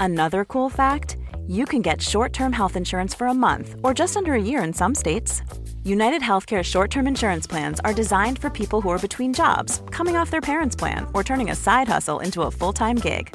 [0.00, 4.16] Another cool fact you can get short term health insurance for a month or just
[4.16, 5.42] under a year in some states.
[5.84, 10.16] United Healthcare short term insurance plans are designed for people who are between jobs, coming
[10.16, 13.34] off their parents' plan, or turning a side hustle into a full time gig.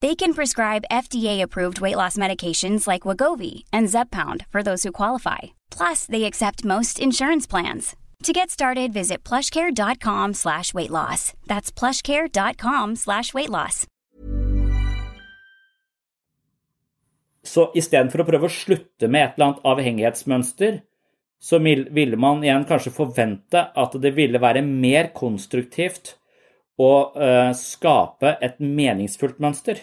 [0.00, 5.58] They can prescribe FDA-approved weight loss medications like Wagovi and Zeppound for those who qualify.
[5.70, 7.96] Plus, they accept most insurance plans.
[8.22, 11.32] To get started, visit plushcare.com slash weight loss.
[11.46, 13.86] That's plushcare.com slash weight loss.
[17.42, 20.80] Så istedenfor å prøve å slutte med et eller annet avhengighetsmønster,
[21.40, 26.18] så ville man igjen kanskje forvente at det ville være mer konstruktivt
[26.78, 29.80] å uh, skape et meningsfullt mønster.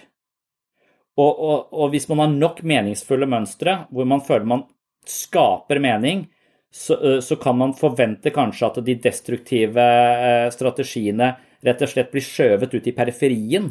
[1.15, 4.65] Og, og, og, hvis man har nok meningsfulle mønstre hvor man føler man
[5.07, 6.25] skaper mening,
[6.71, 11.33] så, uh, så, kan man forvente kanskje at de destruktive uh, strategiene
[11.65, 13.69] rett og slett blir skjøvet ut i periferien.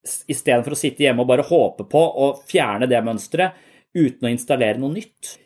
[0.00, 4.80] Istedenfor å sitte hjemme og bare håpe på å fjerne det mønsteret uten å installere
[4.80, 5.36] noe nytt.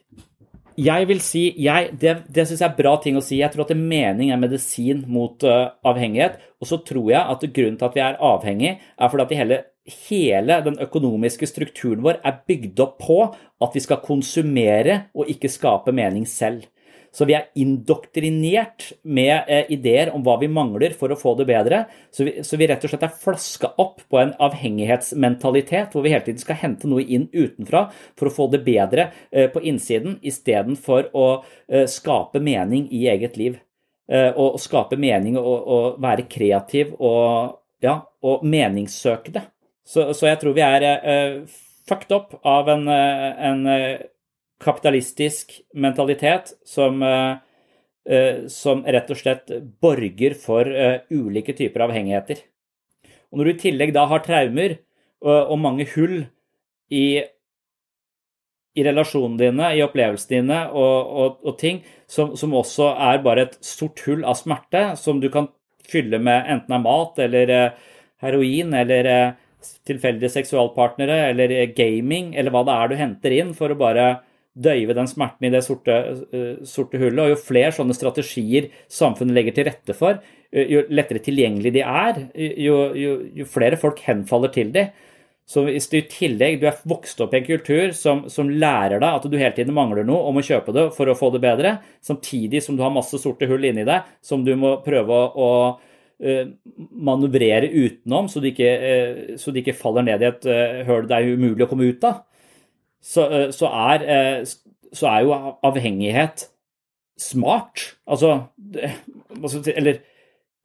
[0.80, 3.38] Jeg vil si, jeg, Det, det syns jeg er bra ting å si.
[3.38, 6.40] Jeg tror at mening er medisin mot uh, avhengighet.
[6.58, 9.60] Og så tror jeg at grunnen til at vi er avhengig, er fordi at hele,
[10.08, 13.18] hele den økonomiske strukturen vår er bygd opp på
[13.62, 16.66] at vi skal konsumere og ikke skape mening selv.
[17.14, 21.46] Så vi er indoktrinert med eh, ideer om hva vi mangler for å få det
[21.46, 21.85] bedre.
[22.11, 26.11] Så vi, så vi rett og slett er flaska opp på en avhengighetsmentalitet hvor vi
[26.14, 27.87] hele tiden skal hente noe inn utenfra
[28.18, 31.29] for å få det bedre eh, på innsiden, istedenfor å
[31.68, 33.61] eh, skape mening i eget liv.
[34.11, 39.46] Eh, og skape mening og, og være kreativ og, ja, og meningssøkende.
[39.85, 41.38] Så, så, jeg tror vi er eh,
[41.88, 43.64] fucked up av en, eh, en
[44.64, 47.37] kapitalistisk mentalitet som, eh,
[48.09, 52.42] eh, som rett og slett borger for eh, ulike typer avhengigheter.
[53.33, 54.79] Og når du i tillegg da har traumer
[55.24, 56.18] og mange hull
[56.92, 57.22] i,
[58.77, 63.46] i relasjonene dine, i opplevelsene dine og, og, og ting, som, som, også er bare
[63.46, 65.48] et sort hull av smerte, som du kan
[65.88, 67.55] fylle med enten av mat eller
[68.20, 69.09] heroin eller
[69.88, 74.07] tilfeldige seksualpartnere eller gaming, eller hva det er du henter inn for å bare
[74.55, 75.95] døyve den smerten i det sorte,
[76.31, 77.23] uh, sorte, hullet.
[77.25, 81.83] Og jo flere sånne strategier samfunnet legger til rette for, uh, jo lettere tilgjengelig de
[81.85, 82.23] er,
[82.62, 84.88] jo, jo, jo, flere folk henfaller til de.
[85.45, 89.03] Så hvis du i tillegg du er vokst opp i en kultur som, som, lærer
[89.03, 91.43] deg at du hele tiden mangler noe og må kjøpe det for å få det
[91.45, 95.27] bedre, samtidig som du har masse sorte hull inni deg som du må prøve å,
[95.37, 95.51] å
[97.05, 98.71] manøvrere utenom, så du, ikke,
[99.37, 100.47] ikke faller ned i et
[100.88, 102.23] høl det er umulig å komme ut av,
[103.05, 104.45] så, så, er,
[104.97, 105.35] så er jo
[105.67, 106.47] avhengighet
[107.21, 107.90] smart.
[108.09, 108.47] Altså
[109.77, 110.01] Eller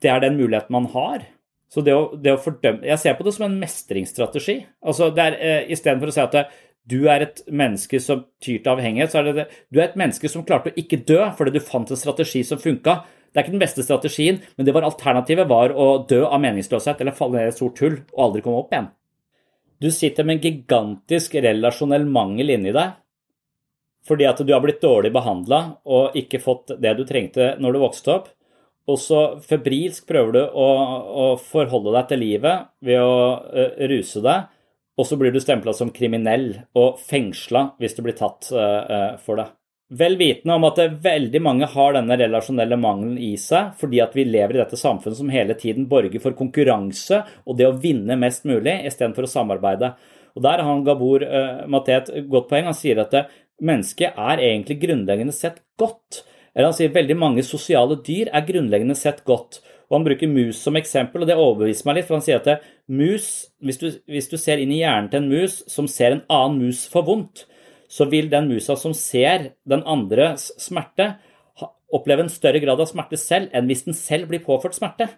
[0.01, 1.27] det er den muligheten man har.
[1.69, 4.57] Så det å, det å fordømme Jeg ser på det som en mestringsstrategi.
[4.81, 6.39] Altså det er eh, Istedenfor å si at
[6.89, 9.99] du er et menneske som tyr til avhengighet, så er det det Du er et
[9.99, 13.03] menneske som klarte å ikke dø fordi du fant en strategi som funka.
[13.29, 17.03] Det er ikke den beste strategien, men det var alternativet var å dø av meningsløshet
[17.03, 18.89] eller falle ned i et sort hull og aldri komme opp igjen.
[19.79, 22.97] Du sitter med en gigantisk relasjonell mangel inni deg
[24.07, 27.81] fordi at du har blitt dårlig behandla og ikke fått det du trengte når du
[27.83, 28.29] vokste opp.
[28.89, 30.69] Og så febrilsk prøver du å,
[31.23, 34.47] å forholde deg til livet ved å uh, ruse deg,
[34.97, 36.47] og så blir du stempla som kriminell
[36.79, 39.45] og fengsla hvis du blir tatt uh, for det.
[39.89, 44.27] Vel vitende om at veldig mange har denne relasjonelle mangelen i seg, fordi at vi
[44.27, 48.45] lever i dette samfunnet som hele tiden borger for konkurranse og det å vinne mest
[48.45, 49.95] mulig, istedenfor å samarbeide.
[50.37, 52.69] Og Der har Gabor uh, Maté et godt poeng.
[52.69, 53.17] Han sier at
[53.65, 56.21] mennesket er egentlig grunnleggende sett godt.
[56.53, 59.63] Eller han sier veldig mange sosiale dyr er grunnleggende sett godt.
[59.89, 62.07] Og Han bruker mus som eksempel, og det overbeviser meg litt.
[62.07, 65.31] for Han sier at mus, hvis du, hvis du ser inn i hjernen til en
[65.33, 67.47] mus som ser en annen mus for vondt,
[67.89, 71.15] så vil den musa som ser den andres smerte,
[71.89, 75.09] oppleve en større grad av smerte selv enn hvis den selv blir påført smerte.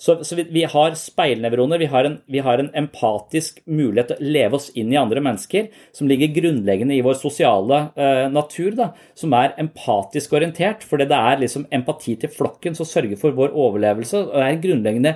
[0.00, 4.22] Så, så vi, vi, har speilnevroner, vi har, en, vi har, en, empatisk mulighet til
[4.22, 8.70] å leve oss inn i andre mennesker, som ligger grunnleggende i vår sosiale eh, natur,
[8.78, 10.86] da, som er empatisk orientert.
[10.88, 14.24] Fordi det er liksom empati til flokken som sørger for vår overlevelse.
[14.24, 15.14] og Det er en grunnleggende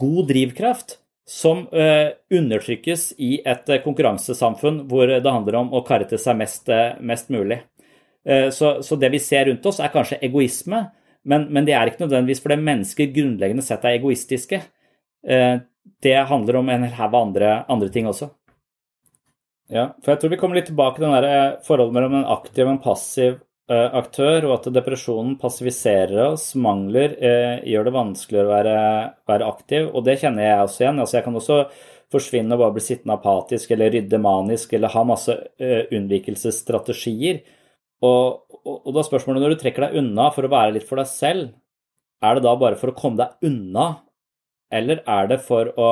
[0.00, 0.96] god drivkraft
[1.28, 6.36] som uh, undertrykkes i et uh, konkurransesamfunn hvor det handler om å karre til seg
[6.40, 7.62] mest, uh, mest mulig.
[8.24, 10.78] Så, så, det vi ser rundt oss, er kanskje egoisme,
[11.28, 14.62] men, men det er ikke nødvendigvis fordi mennesker grunnleggende sett er egoistiske.
[16.00, 18.30] Det handler om en haug av andre, andre ting også.
[19.72, 22.74] Ja, for jeg tror vi kommer litt tilbake til eh, forholdet mellom en aktiv og
[22.74, 23.38] en passiv
[23.72, 28.76] aktør, og at depresjonen passiviserer oss, mangler, uh, gjør det vanskeligere å være,
[29.30, 29.88] være, aktiv.
[29.88, 31.00] Og det kjenner jeg også igjen.
[31.00, 31.58] Altså, jeg kan også
[32.12, 37.40] forsvinne og bare bli sittende apatisk eller rydde manisk eller ha masse uh, unnvikelsesstrategier.
[38.04, 40.88] Og, og, og da er spørsmålet når du trekker deg unna for å være litt
[40.88, 41.48] for deg selv,
[42.24, 43.88] er det da bare for å komme deg unna,
[44.72, 45.88] eller er det for å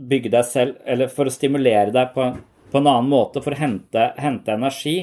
[0.00, 2.26] bygge deg selv, eller for å stimulere deg på,
[2.72, 4.96] på en annen måte, for å hente, hente energi?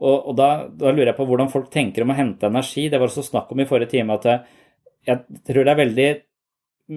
[0.00, 2.88] Og, og da, da, lurer jeg på hvordan folk tenker om å hente energi.
[2.90, 4.60] Det var også snakk om i forrige time at jeg,
[5.08, 6.08] jeg tror det er veldig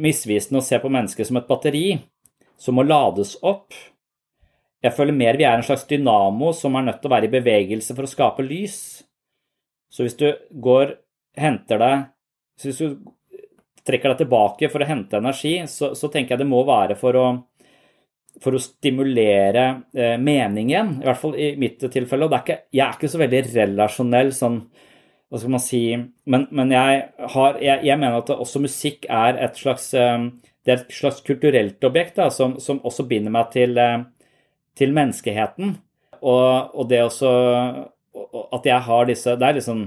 [0.05, 1.87] misvisende å se på mennesker som et batteri
[2.61, 3.75] som må lades opp.
[4.85, 7.33] Jeg føler mer vi er en slags dynamo som er nødt til å være i
[7.33, 8.77] bevegelse for å skape lys.
[9.91, 10.97] Så hvis du går,
[11.39, 12.11] henter deg
[12.63, 12.95] Hvis du
[13.85, 17.17] trekker deg tilbake for å hente energi, så, så tenker jeg det må være for
[17.19, 17.25] å,
[18.43, 22.27] for å stimulere eh, meningen, i hvert fall i mitt tilfelle.
[22.27, 24.59] Og ikke, jeg er ikke så veldig relasjonell sånn
[25.25, 29.39] Hva skal man si Men, men jeg, har, jeg, jeg, mener at også musikk er
[29.47, 30.27] et slags eh,
[30.65, 33.99] er et slags kulturelt objekt da, som, som, også binder meg til, eh,
[34.77, 35.75] til menneskeheten.
[36.25, 37.29] Og, og det også
[38.55, 39.81] At jeg har disse Det er liksom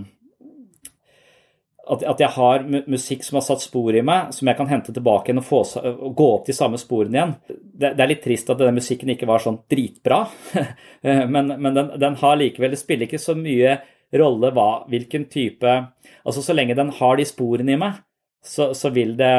[1.88, 4.92] at, at, jeg har musikk som har satt spor i meg, som jeg kan hente
[4.94, 7.34] tilbake igjen og, få, og gå opp de samme sporene igjen.
[7.48, 10.22] Det, det, er litt trist at denne musikken ikke var sånn dritbra,
[11.34, 13.78] men, men den, den, har likevel Det spiller ikke så mye
[14.18, 15.72] rolle hva, hvilken type
[16.24, 18.00] Altså så lenge den har de sporene i meg,
[18.44, 19.34] så, så vil det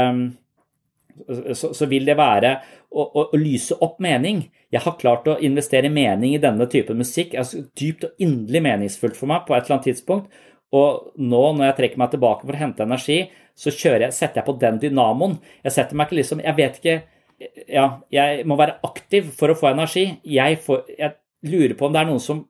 [1.53, 2.53] så, så, vil det være
[2.89, 4.43] å, å, å, lyse opp mening.
[4.71, 7.35] Jeg har klart å investere mening i denne typen musikk.
[7.39, 10.39] Altså, dypt og inderlig meningsfullt for meg på et eller annet tidspunkt.
[10.75, 13.23] Og nå når jeg trekker meg tilbake for å hente energi,
[13.57, 15.39] så jeg, setter jeg på den dynamoen.
[15.65, 16.93] Jeg setter meg ikke liksom Jeg vet ikke
[17.67, 20.05] Ja, jeg må være aktiv for å få energi.
[20.23, 21.15] Jeg, får, jeg
[21.49, 22.43] lurer på om det er noen som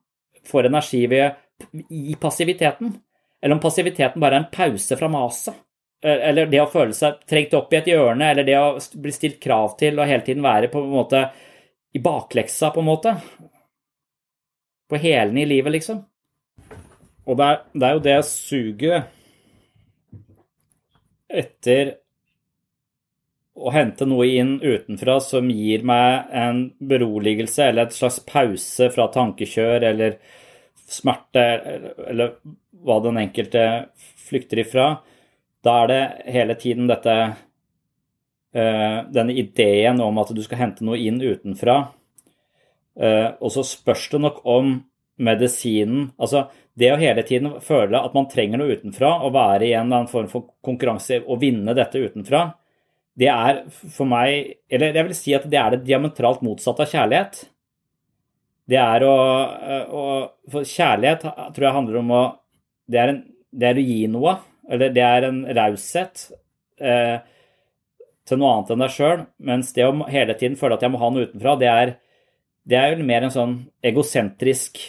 [0.49, 2.93] får energi ved i passiviteten.
[3.41, 5.57] Eller om passiviteten bare er en pause fra maset.
[6.01, 9.39] Eller det å føle seg trengt opp i et hjørne, eller det å bli stilt
[9.43, 11.23] krav til og hele tiden være på en måte
[11.91, 13.15] i bakleksa, på en måte.
[14.89, 15.99] På hælene i livet, liksom.
[17.29, 19.15] Og det er, det er jo det suget
[21.29, 21.91] etter
[23.59, 29.09] å hente noe inn utenfra som gir meg en beroligelse eller et slags pause fra
[29.13, 30.17] tankekjør eller
[30.89, 31.45] smerte
[32.09, 32.39] eller,
[32.79, 33.63] hva den enkelte
[34.25, 34.87] flykter ifra,
[35.65, 37.15] da er det hele tiden dette
[38.55, 41.75] uh, Denne ideen om at du skal hente noe inn utenfra.
[42.95, 44.77] Uh, og så spørs det nok om
[45.19, 46.47] medisinen Altså,
[46.79, 50.03] det å hele tiden føle at man trenger noe utenfra, og være i en eller
[50.03, 52.47] annen form for konkurranse og vinne dette utenfra,
[53.19, 56.93] det er for meg Eller jeg vil si at det er det diametralt motsatte av
[56.93, 57.41] kjærlighet.
[58.69, 59.15] Det er å,
[59.91, 60.03] å
[60.51, 62.21] For kjærlighet tror jeg handler om å
[62.89, 63.19] Det er, en,
[63.51, 64.37] det er å gi noe.
[64.69, 66.29] Eller det er en raushet
[66.79, 67.17] eh,
[68.29, 69.25] til noe annet enn deg sjøl.
[69.51, 71.93] Mens det å hele tiden føle at jeg må ha noe utenfra, det er,
[72.69, 74.79] det er mer en sånn egosentrisk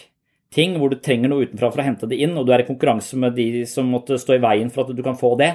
[0.51, 2.67] ting hvor du trenger noe utenfra for å hente det inn, og du er i
[2.67, 5.53] konkurranse med de som måtte stå i veien for at du kan få det.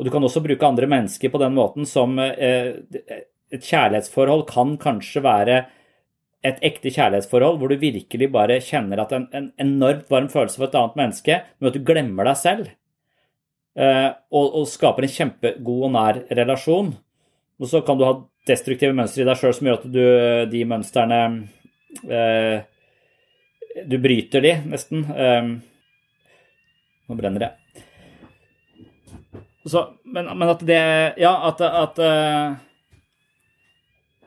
[0.00, 2.80] Og du kan også bruke andre mennesker på den måten som eh,
[3.50, 5.56] Et kjærlighetsforhold kan kanskje være
[6.46, 10.68] et ekte kjærlighetsforhold hvor du virkelig bare kjenner at en, en enormt varm følelse for
[10.68, 12.70] et annet menneske, men at du glemmer deg selv.
[13.76, 16.94] Eh, og, og skaper en kjempegod og nær relasjon.
[17.60, 18.14] Og så kan du ha
[18.48, 20.04] destruktive mønstre i deg sjøl som gjør at du,
[20.54, 21.20] de mønstrene
[22.08, 22.62] eh,
[23.86, 25.04] du bryter de, nesten.
[25.04, 25.60] Um,
[27.08, 27.50] nå brenner det.
[29.66, 32.54] Så, men, men, at det Ja, at, at, uh,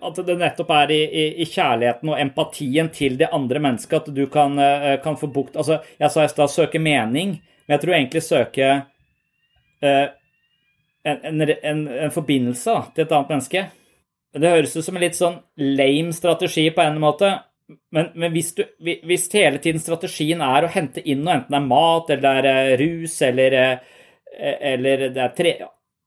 [0.07, 4.11] at det nettopp er i, i, i, kjærligheten og empatien til det andre mennesket at
[4.15, 7.85] du kan, uh, kan få bukt Altså, jeg sa i stad søke mening, men jeg
[7.85, 8.73] tror egentlig søke
[9.83, 10.11] en,
[11.03, 13.63] en, en, en, forbindelse da, til et annet menneske.
[14.33, 17.33] Det høres ut som en litt sånn lame strategi på en måte,
[17.67, 21.59] men, men hvis, du, hvis, hele tiden strategien er å hente inn noe, enten det
[21.59, 25.53] er mat eller det er eh, rus eller, eh, eller det er tre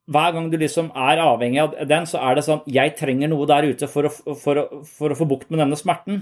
[0.06, 3.48] Hver gang du liksom er avhengig av den, så er det sånn Jeg trenger noe
[3.50, 6.20] der ute for å, for å, for å få bukt med denne smerten.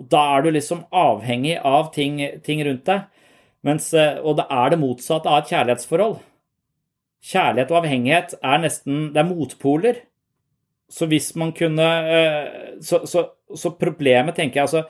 [0.00, 3.08] Og da er du liksom avhengig av ting, ting rundt deg.
[3.66, 6.20] Mens, eh, og det er det motsatte av et kjærlighetsforhold.
[7.20, 10.00] Kjærlighet og avhengighet er nesten Det er motpoler.
[10.90, 11.86] Så hvis man kunne
[12.82, 14.84] så, så så problemet, tenker jeg altså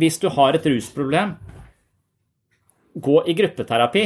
[0.00, 1.36] Hvis du har et rusproblem,
[2.94, 4.04] gå i gruppeterapi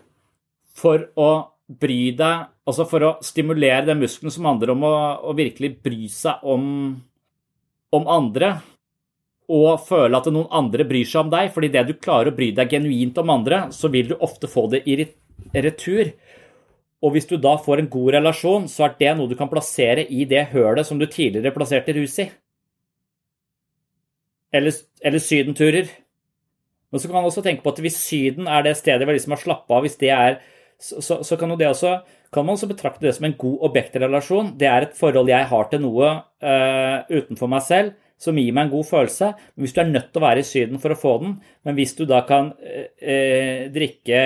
[0.80, 1.30] for å
[1.68, 6.08] bry deg Altså for å stimulere den muskelen som handler om å, å virkelig bry
[6.12, 6.66] seg om,
[7.96, 8.58] om andre.
[9.48, 12.50] og føle at noen andre bryr seg om deg, fordi det du klarer å bry
[12.52, 14.98] deg genuint om andre, så vil du ofte få det i
[15.54, 16.12] retur.
[17.04, 20.02] Og hvis du da får en god relasjon, så er det noe du kan plassere
[20.10, 22.26] i det hølet som du tidligere plasserte rus i.
[24.54, 24.74] Eller,
[25.04, 25.90] eller sydenturer.
[26.90, 29.36] Men så kan man også tenke på at hvis Syden er det stedet hvor liksom
[29.36, 30.38] har slappa av, hvis det er,
[30.80, 31.98] så, så, så kan, også,
[32.32, 34.54] kan, man også betrakte det som en god objektrelasjon.
[34.58, 38.66] Det er et forhold jeg har til noe uh, utenfor meg selv som gir meg
[38.66, 39.30] en god følelse.
[39.54, 41.36] Men hvis du er nødt til å være i Syden for å få den,
[41.66, 44.22] men hvis du da kan uh, drikke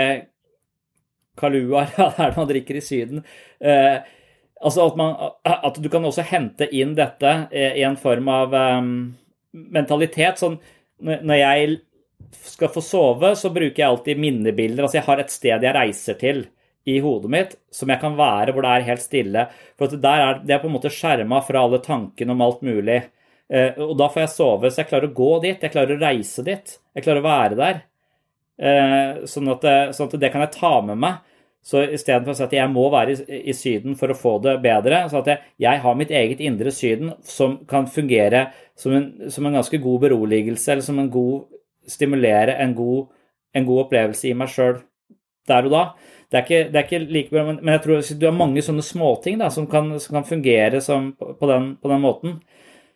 [1.43, 3.25] Kahlua, ja, det er det man drikker i Syden
[3.61, 3.97] Eh,
[4.63, 8.93] Altså at, man, at, du kan også hente inn dette i en form av um,
[9.51, 10.39] mentalitet.
[10.39, 10.55] Sånn
[11.03, 11.73] når jeg
[12.47, 14.85] skal få sove, så bruker jeg alltid minnebilder.
[14.85, 16.45] Altså jeg har et sted jeg reiser til
[16.89, 19.47] i hodet mitt som jeg kan være hvor det er helt stille.
[19.79, 23.01] For der er, det er på en måte skjerma fra alle tankene om alt mulig.
[23.53, 25.63] Eh, og da får jeg sove, så jeg klarer å gå dit.
[25.63, 26.77] Jeg klarer å reise dit.
[26.95, 27.83] Jeg klarer å være der.
[28.63, 31.32] Eh, sånn at, sånn at det kan jeg ta med meg.
[31.63, 35.05] Så istedenfor å si at jeg må være i, Syden for å få det bedre,
[35.11, 38.49] så at jeg, jeg, har mitt eget indre Syden som kan fungere
[38.79, 41.45] som en, som en ganske god beroligelse, eller som en god
[41.87, 43.07] stimulere en god,
[43.55, 44.81] en god opplevelse i meg sjøl
[45.49, 45.85] der og da.
[46.33, 48.85] Det er, ikke, det er ikke, like bra, men, jeg tror du har mange sånne
[48.87, 52.39] småting som, kan, som kan fungere som, på, den, på, den, måten.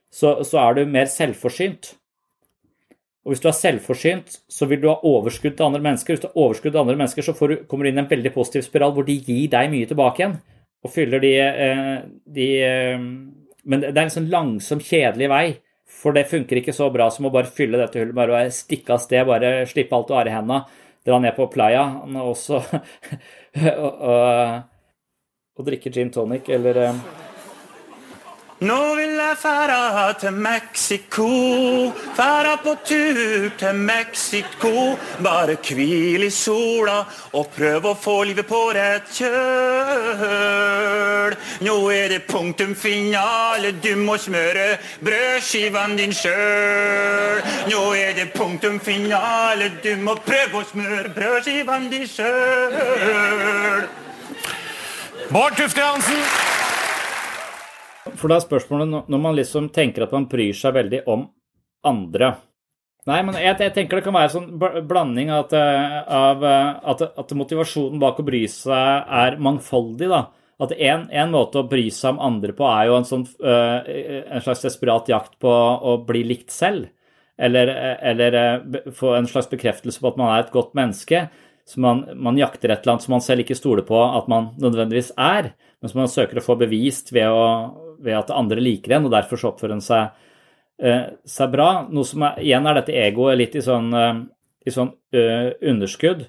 [0.09, 1.93] Så, så, er du mer selvforsynt.
[3.27, 6.15] Og hvis du er selvforsynt, så vil du ha overskudd til andre mennesker.
[6.15, 8.31] Hvis du har overskudd til andre mennesker, så du, kommer du inn i en veldig
[8.35, 10.37] positiv spiral hvor de gir deg mye tilbake igjen.
[10.87, 11.95] Og fyller de, eh,
[12.39, 13.07] de eh,
[13.67, 15.47] Men det er en sånn langsom, kjedelig vei
[15.87, 19.03] for det funker ikke så bra som å bare fylle dette hullet, bare stikke av
[19.03, 20.65] sted, bare slippe alt du har i hendene,
[21.07, 24.57] dra ned på playa og, og, og,
[25.57, 27.01] og drikke gin tonic eller eh,
[28.61, 31.29] nå vil jeg færa til Mexico,
[32.17, 34.97] færa på tur til Mexico.
[35.23, 37.05] Bare hvil i sola
[37.37, 40.17] og prøv å få livet på rett kjøl.
[41.69, 47.43] Nå er det punktum finale, du må smøre brødskivene din sjøl.
[47.69, 53.85] Nå er det punktum finale, du må prøve å smøre brødskivene din sjøl.
[55.29, 56.76] Bård Tufte Hansen.
[58.17, 61.29] For da er spørsmålet når man liksom tenker at man bryr seg veldig om
[61.87, 62.35] andre
[63.07, 67.35] Nei, men jeg, jeg tenker det kan være en sånn blanding av, av at, at,
[67.39, 70.09] motivasjonen bak å bry seg er mangfoldig.
[70.11, 70.25] da.
[70.59, 74.43] At en, en, måte å bry seg om andre på er jo en, sånn, en
[74.43, 76.89] slags desperat jakt på å bli likt selv.
[77.39, 77.71] Eller,
[78.11, 78.37] eller
[78.97, 81.29] få en slags bekreftelse på at man er et godt menneske.
[81.69, 84.53] Så man, man, jakter et eller annet som man selv ikke stoler på at man
[84.59, 87.47] nødvendigvis er, men som man søker å få bevist ved å,
[88.03, 90.17] ved at andre liker en, og derfor så oppfører en seg,
[90.83, 91.71] eh, seg bra.
[91.91, 94.23] Noe som er, igjen er dette egoet litt i sånn, eh,
[94.67, 96.25] i sånn uh, underskudd.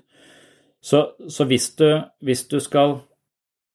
[0.78, 1.00] Så,
[1.34, 1.88] så hvis, du,
[2.22, 3.00] hvis, du, skal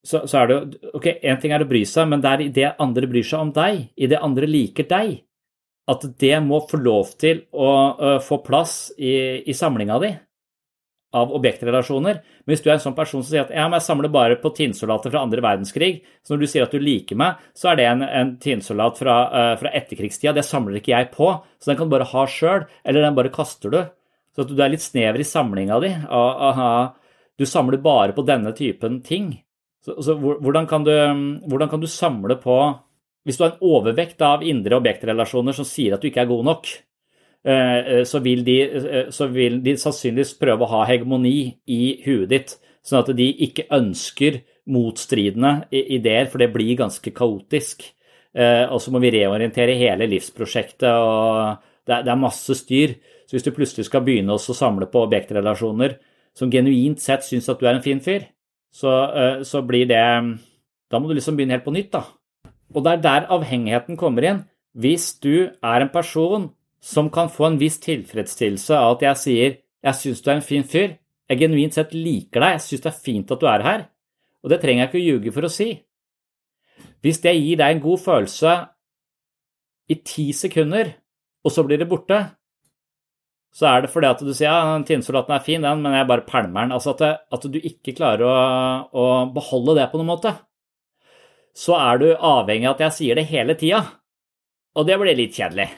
[0.07, 2.45] så, så, er det jo Ok, én ting er å bry seg, men det er
[2.45, 5.17] i det andre bryr seg om deg, i det andre liker deg,
[5.91, 10.13] at det må få lov til å uh, få plass i, i samlinga di
[11.17, 12.21] av objektrelasjoner.
[12.43, 14.39] Men hvis du er en sånn person som sier at ja, men jeg samler bare
[14.41, 15.93] på tinnsoldater fra andre verdenskrig,
[16.25, 19.17] så når du sier at du liker meg, så er det en, en tinnsoldat fra,
[19.33, 20.35] uh, fra etterkrigstida.
[20.37, 21.29] Det samler ikke jeg på,
[21.61, 23.83] så den kan du bare ha sjøl, eller den bare kaster du.
[24.33, 25.91] Så at du er litt snever i samlinga di.
[26.09, 26.73] Aha,
[27.39, 29.35] du samler bare på denne typen ting.
[29.85, 30.93] Så, så hvordan, kan du,
[31.51, 32.57] hvordan kan du samle på
[33.27, 36.47] Hvis du har en overvekt av indre objektrelasjoner som sier at du ikke er god
[36.49, 36.71] nok,
[38.07, 42.55] så vil, de, eh, så vil de sannsynligvis prøve å ha hegemoni i huet ditt,
[42.87, 47.83] sånn at de ikke ønsker motstridende ideer, for det blir ganske kaotisk.
[48.33, 52.95] Og så må vi reorientere hele livsprosjektet, og det er, masse styr.
[53.27, 55.99] Så hvis du plutselig skal begynne å samle på objektrelasjoner
[56.39, 58.25] som genuint sett syns at du er en fin fyr,
[58.73, 58.95] så,
[59.45, 60.01] så blir det
[60.91, 62.07] Da må du liksom begynne helt på nytt, da.
[62.73, 64.43] Og det er der avhengigheten kommer inn.
[64.73, 66.51] Hvis du er en person
[66.83, 70.43] som kan få en viss tilfredsstillelse av at jeg sier 'jeg syns du er en
[70.43, 73.63] fin fyr', jeg genuint sett liker deg, jeg syns det er fint at du er
[73.63, 73.89] her,
[74.43, 75.83] og det trenger jeg ikke å ljuge for å si.
[77.03, 78.53] Hvis det gir deg en god følelse
[79.89, 80.95] i ti sekunder,
[81.45, 82.19] og så blir det borte,
[83.53, 86.25] så er det fordi at du sier ja, tinnsoldaten er fin, den, men jeg bare
[86.25, 86.73] pælmer den.
[86.73, 88.37] Altså at, det, at, du ikke klarer å,
[88.97, 89.05] å,
[89.35, 90.33] beholde det på noen måte.
[91.53, 93.83] Så er du avhengig av at jeg sier det hele tida,
[94.73, 95.69] og det blir litt kjedelig.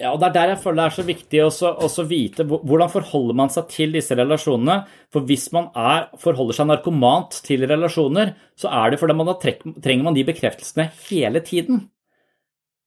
[0.00, 3.36] Ja, og Det er der jeg føler det er så viktig å vite hvordan forholder
[3.36, 4.78] man seg til disse relasjonene.
[5.12, 9.36] For hvis man er, forholder seg narkomant til relasjoner, så er det fordi man da
[9.36, 11.84] trenger man de bekreftelsene hele tiden.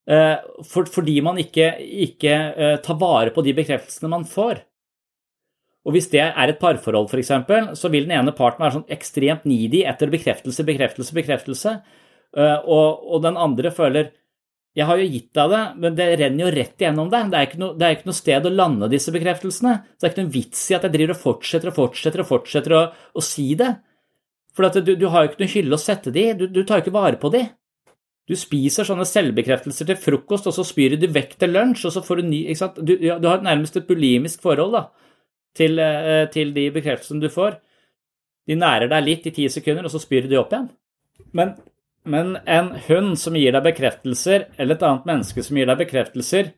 [0.10, 1.70] Eh, for, fordi man ikke,
[2.08, 4.64] ikke eh, tar vare på de bekreftelsene man får.
[5.86, 9.46] Og Hvis det er et parforhold, f.eks., så vil den ene parten være sånn ekstremt
[9.46, 11.78] needy etter bekreftelse, bekreftelse, bekreftelse,
[12.40, 14.14] eh, og, og den andre føler
[14.74, 17.28] jeg har jo gitt deg det, men det renner jo rett igjennom deg.
[17.30, 19.74] Det er ikke noe, er ikke noe sted å lande disse bekreftelsene.
[19.86, 22.30] Så det er ikke noen vits i at jeg driver og fortsetter og fortsetter og
[22.30, 23.70] fortsetter å, å si det.
[24.58, 26.86] For du, du, har jo ikke noen hylle å sette de du, du tar jo
[26.88, 27.44] ikke vare på de.
[28.30, 32.04] Du spiser sånne selvbekreftelser til frokost, og så spyr du vekk til lunsj, og så
[32.06, 32.80] får du ny ikke sant?
[32.80, 34.84] Du, du har nærmest et bulimisk forhold da,
[35.60, 37.60] til, eh, til de bekreftelsene du får.
[38.50, 40.72] De nærer deg litt i ti sekunder, og så spyr de opp igjen.
[41.36, 41.54] Men
[42.06, 46.52] men en hund som gir deg bekreftelser, eller et annet menneske som gir deg bekreftelser,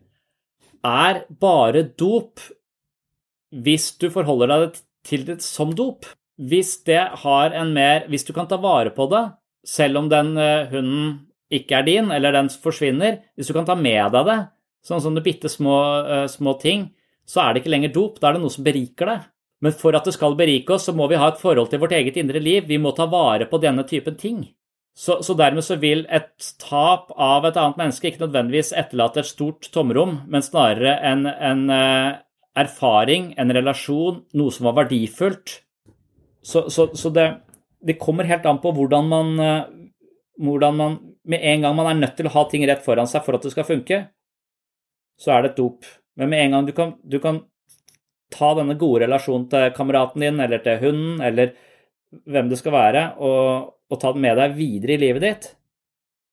[0.85, 2.41] er bare dop
[3.55, 6.05] hvis du forholder deg til det som dop.
[6.35, 6.99] Hvis det
[7.71, 9.31] mer Hvis du kan ta vare på det,
[9.65, 13.75] selv om den eh, hunden ikke er din, eller den forsvinner, hvis du kan ta
[13.75, 14.39] med deg det,
[14.83, 16.89] sånn som det bitte små, uh, små ting,
[17.25, 19.23] så er det ikke lenger dop, da er det noe som beriker deg.
[19.61, 21.95] Men for at det skal berike oss, så må vi ha et forhold til vårt
[21.95, 22.65] eget indre liv.
[22.67, 24.43] Vi må ta vare på denne typen ting.
[24.95, 29.27] Så, så, dermed så vil et tap av et annet menneske ikke nødvendigvis etterlate et
[29.27, 32.15] stort tomrom, men snarere en, en uh,
[32.55, 35.57] erfaring, en relasjon, noe som var verdifullt.
[36.39, 37.25] Så, så, så det,
[37.83, 39.99] det, kommer helt an på hvordan man, uh,
[40.39, 43.23] hvordan man Med en gang man er nødt til å ha ting rett foran seg
[43.25, 43.97] for at det skal funke,
[45.17, 45.87] så er det et dop.
[46.21, 47.39] Men med en gang du kan, du kan
[48.29, 51.55] ta denne gode relasjonen til kameraten din eller til hunden eller
[52.23, 55.49] hvem det skal være, og, og ta den med deg videre i livet ditt,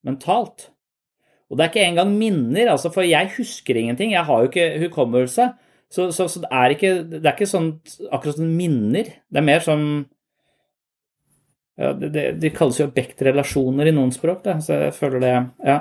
[0.07, 0.69] mentalt.
[1.51, 4.15] Og det er ikke engang minner, altså, for jeg husker ingenting.
[4.15, 5.51] Jeg har jo ikke hukommelse.
[5.93, 7.69] Så, så, så det, er ikke, det, er ikke, sånn
[8.09, 9.11] akkurat sånn minner.
[9.29, 9.85] Det er mer sånn
[11.77, 15.33] ja, det, det, det, kalles jo objektrelasjoner i noen språk, da, så jeg føler det
[15.65, 15.79] Ja.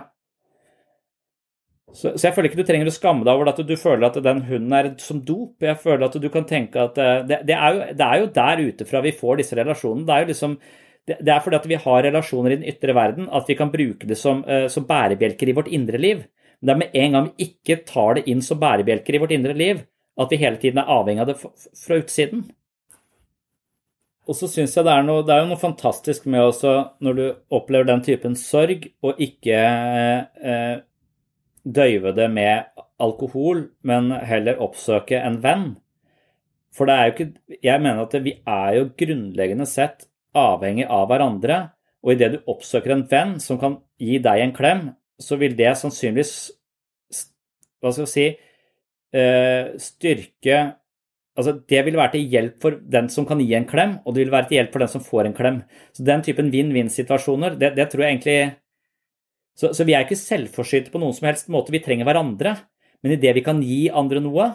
[1.93, 4.17] Så, så, jeg føler ikke du trenger å skamme deg over at du føler at
[4.25, 5.59] den hunden er som dop.
[5.61, 8.31] Jeg føler at du kan tenke at eh, det, det, er, jo, det er jo
[8.39, 10.07] der ute fra vi får disse relasjonene.
[10.09, 10.57] Det er jo liksom
[11.03, 14.07] det er fordi at vi har relasjoner i den ytre verden at vi kan bruke
[14.07, 16.25] det som, eh, som bærebjelker i vårt indre liv.
[16.61, 19.35] Men det er med en gang vi ikke tar det inn som bærebjelker i vårt
[19.35, 19.83] indre liv,
[20.23, 22.45] at vi hele tiden er avhengig av det fra utsiden.
[24.31, 27.25] Og så syns jeg det er, noe, det er noe fantastisk med også når du
[27.59, 30.77] opplever den typen sorg, og ikke eh,
[31.65, 32.69] døyve det med
[33.03, 35.67] alkohol, men heller oppsøke en venn.
[36.73, 41.07] For det er jo ikke Jeg mener at vi er jo grunnleggende sett avhengig av
[41.11, 41.59] hverandre,
[42.03, 44.81] og idet du oppsøker en venn som kan gi deg en klem,
[45.21, 46.35] så vil det sannsynligvis
[47.83, 48.27] hva skal jeg si
[49.19, 50.63] eh, styrke
[51.33, 54.27] Altså, det vil være til hjelp for den som kan gi en klem, og det
[54.27, 55.63] vil være til hjelp for den som får en klem.
[55.97, 58.35] Så den typen vinn-vinn-situasjoner, det, det, tror jeg egentlig
[59.59, 61.75] så, så, vi er ikke selvforsynte på noen som helst måte.
[61.75, 62.57] Vi trenger hverandre.
[63.03, 64.47] Men idet vi kan gi andre noe,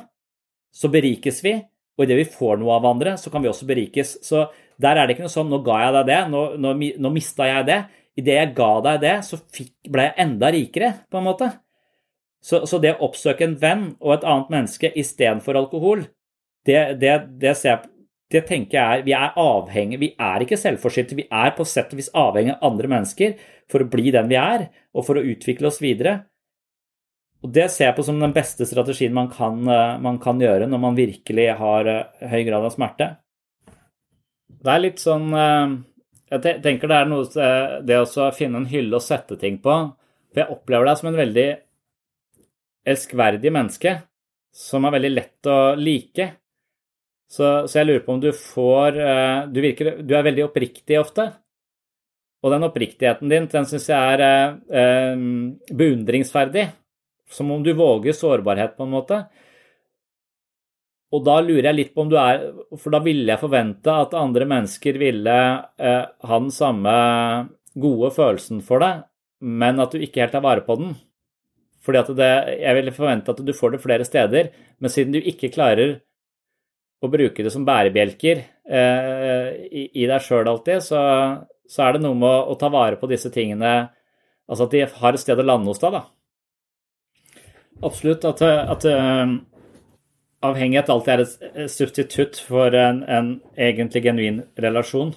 [0.74, 1.58] så berikes vi.
[1.98, 4.18] Og idet vi får noe av andre, så kan vi også berikes.
[4.26, 4.46] Så
[4.82, 6.74] der er det ikke noe sånn 'nå ga jeg deg det', 'nå, nå,
[7.04, 7.86] nå mista jeg det'.
[8.18, 11.52] Idet jeg ga deg det, så fikk, ble jeg enda rikere, på en måte.
[12.42, 16.06] Så, så det å oppsøke en venn og et annet menneske istedenfor alkohol,
[16.66, 17.84] det, det, det, jeg,
[18.34, 21.16] det, tenker jeg er Vi er avhengige, vi er ikke selvforsynte.
[21.16, 23.38] Vi er på sett og vis avhengig av andre mennesker
[23.72, 26.20] for å bli den vi er, og for å utvikle oss videre.
[27.46, 29.62] Og Det ser jeg på som den beste strategien man kan,
[30.02, 33.12] man kan gjøre når man virkelig har eh, høy grad av smerte.
[34.48, 35.76] Det er litt sånn eh,
[36.34, 39.76] Jeg tenker det er noe eh, Det å finne en hylle å sette ting på.
[40.34, 41.48] For jeg opplever deg som en veldig
[42.88, 43.96] elskverdig menneske
[44.58, 46.32] som er veldig lett å like.
[47.28, 51.00] Så, så, jeg lurer på om du får eh, du, virker, du er veldig oppriktig
[51.00, 51.28] ofte.
[52.46, 55.26] Og den oppriktigheten din, den syns jeg er eh,
[55.74, 56.70] beundringsverdig.
[57.28, 59.20] Som om du våger sårbarhet, på en måte.
[61.12, 62.42] Og da lurer jeg litt på om du er
[62.76, 65.36] For da ville jeg forvente at andre mennesker ville
[65.80, 66.96] eh, ha den samme
[67.78, 69.04] gode følelsen for deg,
[69.44, 70.96] men at du ikke helt tar vare på den.
[71.86, 72.32] Fordi at det,
[72.64, 74.50] Jeg ville forvente at du får det flere steder,
[74.80, 76.00] men siden du ikke klarer
[77.02, 81.02] å bruke det som bærebjelker eh, i, deg sjøl alltid, så,
[81.70, 83.94] så, er det noe med å, å, ta vare på disse tingene
[84.48, 86.06] Altså at de har et sted å lande hos deg, da.
[87.84, 88.24] Absolutt.
[88.30, 89.34] At, at eh,
[90.48, 95.12] avhengighet alltid er et substitutt for en, en egentlig genuin relasjon.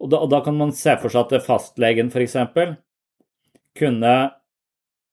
[0.00, 2.38] Og da, og da, kan man se for seg at fastlegen f.eks.
[3.76, 4.14] kunne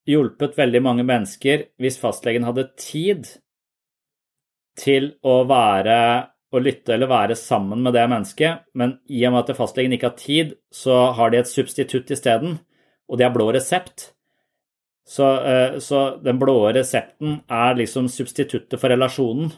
[0.08, 3.28] hjulpet veldig mange mennesker hvis fastlegen hadde tid
[4.80, 5.98] til å være
[6.52, 10.10] å lytte eller være sammen med det mennesket, men i og med at fastlegen ikke
[10.10, 12.58] har tid, så har de et substitutt isteden,
[13.08, 14.10] og det er blå resept.
[15.08, 19.50] Så, uh, så den blå resepten er liksom substituttet for relasjonen.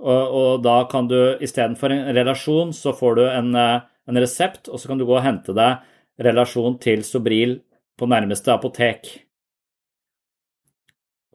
[0.00, 4.68] Og, og da kan du istedenfor en relasjon, så får du en, uh, en, resept,
[4.68, 5.82] og så kan du gå og hente deg
[6.20, 7.58] relasjon til Sobril
[7.98, 9.10] på nærmeste apotek.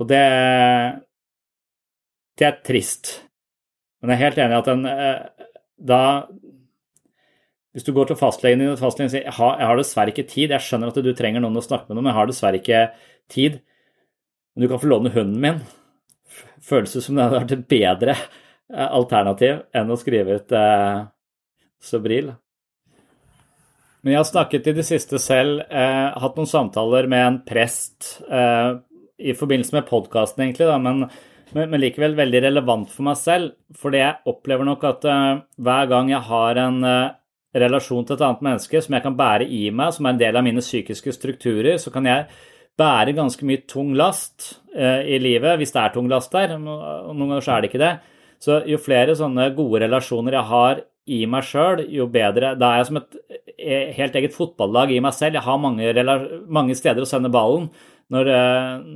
[0.02, 0.24] Og det
[2.36, 3.14] Det er trist.
[4.02, 4.86] Men jeg er helt enig i at den
[5.76, 6.02] da
[7.76, 10.24] hvis du går til fastlegen din og fastlegen sier jeg har, jeg har dessverre ikke
[10.32, 12.84] tid, jeg skjønner at du trenger noen å snakke med, men jeg har dessverre ikke
[13.32, 13.58] tid,
[14.56, 15.60] men du kan få låne hunden min,
[16.64, 21.04] føles det som det hadde vært et bedre eh, alternativ enn å skrive ut eh,
[21.84, 22.32] Sobril.
[24.06, 28.22] Men jeg har snakket i det siste selv, eh, hatt noen samtaler med en prest
[28.24, 28.78] eh,
[29.20, 31.10] i forbindelse med podkasten, egentlig, da, men,
[31.54, 33.54] men, men, likevel veldig relevant for meg selv.
[33.78, 37.14] Fordi jeg opplever nok at uh, hver gang jeg har en uh,
[37.56, 40.39] relasjon til et annet menneske som jeg kan bære i meg, som er en del
[40.39, 42.28] av mine psykiske strukturer, så kan jeg
[42.76, 46.58] bære ganske mye tung last uh, i livet, hvis det er tung last der.
[46.60, 47.96] Noen ganger så er det ikke det.
[48.43, 52.56] Så jo flere sånne gode relasjoner jeg har i meg sjøl, jo bedre.
[52.58, 53.20] Da er jeg som et
[53.96, 55.38] helt eget fotballag i meg selv.
[55.38, 56.06] Jeg har mange,
[56.50, 57.70] mange steder å sende ballen
[58.12, 58.30] når,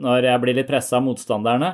[0.02, 1.70] når jeg blir litt pressa av motstanderne.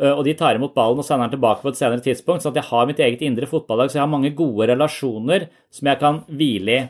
[0.00, 2.44] Eh, og de tar imot ballen og sender den tilbake på et senere tidspunkt.
[2.44, 6.00] Så jeg har mitt eget indre fotballag, så jeg har mange gode relasjoner som jeg
[6.00, 6.84] kan hvile i.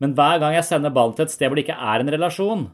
[0.00, 2.70] Men hver gang jeg sender ballen til et sted hvor det ikke er en relasjon,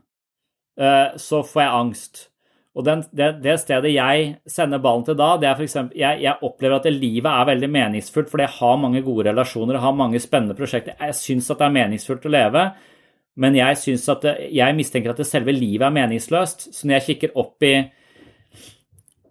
[0.78, 2.28] eh, så får jeg angst.
[2.72, 5.76] Og den, det, det, stedet jeg sender ballen til da, det er f.eks.
[5.93, 9.85] Jeg, jeg opplever at livet er veldig meningsfullt fordi jeg har mange gode relasjoner og
[9.85, 10.97] har mange spennende prosjekter.
[10.97, 12.62] Jeg syns at det er meningsfullt å leve,
[13.43, 13.76] men jeg,
[14.22, 16.70] det, jeg mistenker at det selve livet er meningsløst.
[16.72, 17.74] Så når jeg kikker opp i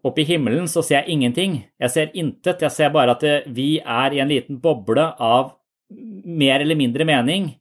[0.04, 1.58] Oppe i himmelen så ser jeg ingenting.
[1.80, 2.64] Jeg ser intet.
[2.66, 5.54] Jeg ser bare at vi er i en liten boble av
[5.92, 7.52] mer eller mindre mening.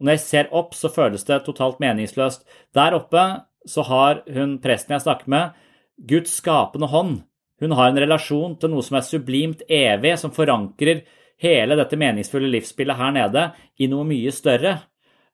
[0.00, 2.46] Og når jeg ser opp, så føles det totalt meningsløst.
[2.74, 3.24] Der oppe
[3.68, 5.60] så har hun presten jeg snakker med,
[5.96, 7.20] Guds skapende hånd.
[7.62, 11.04] Hun har en relasjon til noe som er sublimt evig, som forankrer
[11.40, 13.44] hele dette meningsfulle livsspillet her nede
[13.78, 14.78] i noe mye større.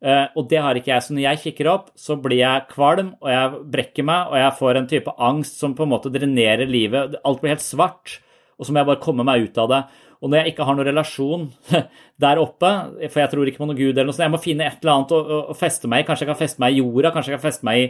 [0.00, 1.04] Eh, og det har ikke jeg.
[1.04, 4.56] Så når jeg kikker opp, så blir jeg kvalm, og jeg brekker meg, og jeg
[4.60, 7.18] får en type angst som på en måte drenerer livet.
[7.24, 8.18] Alt blir helt svart,
[8.56, 9.82] og så må jeg bare komme meg ut av det.
[10.20, 11.46] Og når jeg ikke har noen relasjon
[12.24, 12.72] der oppe,
[13.08, 14.98] for jeg tror ikke på noe gud eller noe sånt, jeg må finne et eller
[14.98, 15.20] annet å,
[15.52, 16.08] å feste meg i.
[16.08, 17.86] Kanskje jeg kan feste meg i jorda, kanskje jeg kan feste meg i,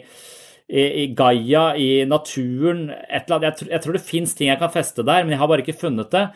[0.70, 3.64] i, i Gaia, i naturen et eller annet.
[3.64, 5.78] Jeg, jeg tror det fins ting jeg kan feste der, men jeg har bare ikke
[5.82, 6.28] funnet det.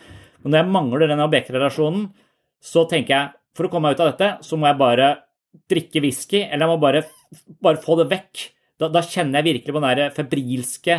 [0.43, 2.09] Og når jeg mangler den objektrelasjonen,
[2.65, 5.13] så tenker jeg for å komme meg ut av dette, så må jeg bare
[5.71, 7.05] drikke whisky, eller jeg må bare,
[7.63, 8.49] bare få det vekk.
[8.81, 10.99] Da, da, kjenner jeg virkelig på den der febrilske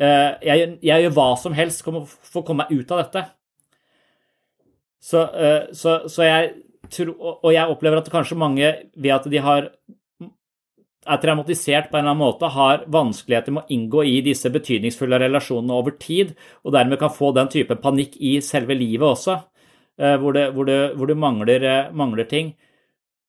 [0.00, 3.24] uh, jeg, jeg, gjør hva som helst for å komme meg ut av dette.
[5.04, 6.50] Så, uh, så, så jeg
[6.90, 7.12] tror
[7.44, 9.68] Og jeg opplever at kanskje mange, ved at de har
[11.10, 15.20] er traumatisert på en eller annen måte, har vanskeligheter med å inngå i disse betydningsfulle
[15.22, 16.34] relasjonene over tid,
[16.64, 19.38] og dermed kan få den type panikk i selve livet også,
[20.02, 22.52] uh, hvor, hvor du mangler, mangler ting.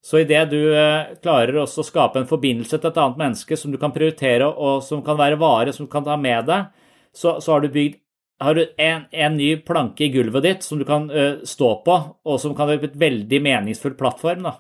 [0.02, 3.78] Så idet du eh, klarer å skape en forbindelse til et annet menneske som du
[3.82, 6.72] kan prioritere, og som kan være vare, som du kan ta med deg,
[7.14, 7.99] så, så har du bygd
[8.41, 11.97] har du en, en, ny planke i gulvet ditt som du kan uh, stå på,
[12.26, 14.47] og som kan være et veldig meningsfull plattform.
[14.47, 14.56] Da.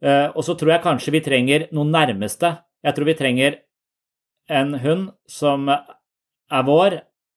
[0.00, 2.54] Uh, og så tror jeg kanskje vi trenger noen nærmeste.
[2.80, 3.58] Jeg tror vi trenger
[4.48, 6.96] en hund som er vår,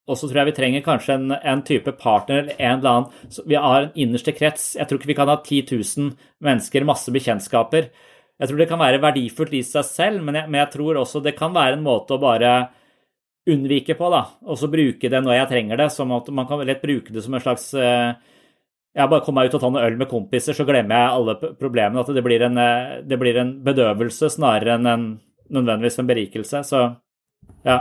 [0.09, 3.43] og så tror jeg vi trenger kanskje en, en, type partner eller en eller annen
[3.47, 4.71] Vi har en innerste krets.
[4.75, 6.09] Jeg tror ikke vi kan ha 10 000
[6.41, 7.91] mennesker, masse bekjentskaper.
[8.41, 11.21] Jeg tror det kan være verdifullt i seg selv, men jeg, men jeg tror også
[11.21, 12.55] det kan være en måte å bare
[13.51, 14.23] unnvike på, da.
[14.49, 15.89] Og så bruke det når jeg trenger det.
[15.93, 18.17] som at Man kan lett bruke det som en slags eh,
[18.97, 21.37] jeg bare kommer meg ut og tar noe øl med kompiser, så glemmer jeg alle
[21.61, 22.01] problemene.
[22.01, 25.07] At det blir en, eh, det blir en bedøvelse snarere enn en,
[25.53, 26.65] nødvendigvis en berikelse.
[26.65, 26.85] Så
[27.69, 27.79] ja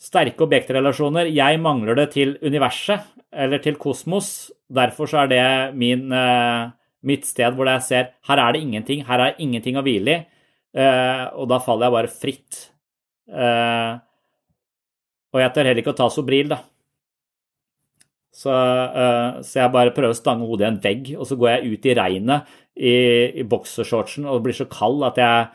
[0.00, 1.30] sterke objektrelasjoner.
[1.32, 4.50] Jeg mangler det til universet, eller til kosmos.
[4.72, 5.44] Derfor så er det
[5.78, 6.72] min, uh,
[7.06, 10.24] mitt sted hvor jeg ser her er det ingenting, her er ingenting å hvile i.
[10.76, 12.62] Uh, og da faller jeg bare fritt.
[13.26, 13.96] Uh,
[15.32, 16.62] og jeg tør heller ikke å ta Sobril, da.
[18.36, 21.70] Så, så, jeg bare prøver å stange hodet i en vegg, og så går jeg
[21.72, 22.92] ut i regnet i,
[23.40, 25.46] i boksershortsen og blir så kald at jeg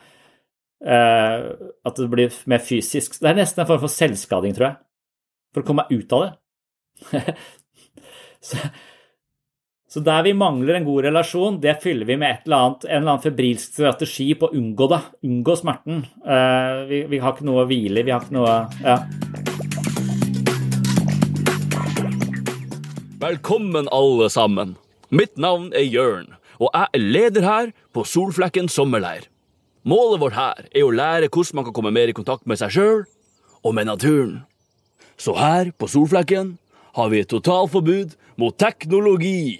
[0.82, 3.20] at det blir mer fysisk.
[3.22, 4.78] Det er nesten en form for selvskading, tror jeg.
[5.52, 6.32] For å komme meg ut av det.
[8.48, 8.58] så,
[9.88, 12.96] så, der vi mangler en god relasjon, det fyller vi med et eller annet, en
[12.96, 15.00] eller annen febrilsk strategi på å unngå det.
[15.28, 16.04] Unngå smerten.
[16.24, 18.06] Uh, vi, vi, har ikke noe å hvile.
[18.06, 18.98] Vi har ikke noe Ja.
[23.22, 24.74] Velkommen, alle sammen.
[25.14, 29.28] Mitt navn er Jørn, og jeg er leder her på Solflekken sommerleir.
[29.82, 32.70] Målet vårt her er å lære hvordan man kan komme mer i kontakt med seg
[32.70, 33.00] sjøl
[33.66, 34.44] og med naturen.
[35.18, 36.56] Så her på Solflekken
[36.94, 39.58] har vi et totalforbud mot teknologi.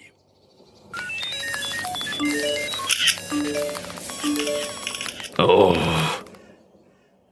[5.43, 5.91] Åh.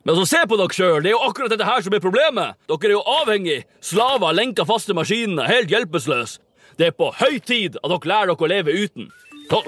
[0.02, 2.58] Men så se på dere sjøl, det er jo akkurat dette her som er problemet.
[2.66, 6.40] Dere er jo avhengig, slaver lenka fast til maskinene, helt hjelpeløse.
[6.74, 9.12] Det er på høy tid at dere lærer dere å leve uten.
[9.50, 9.62] Få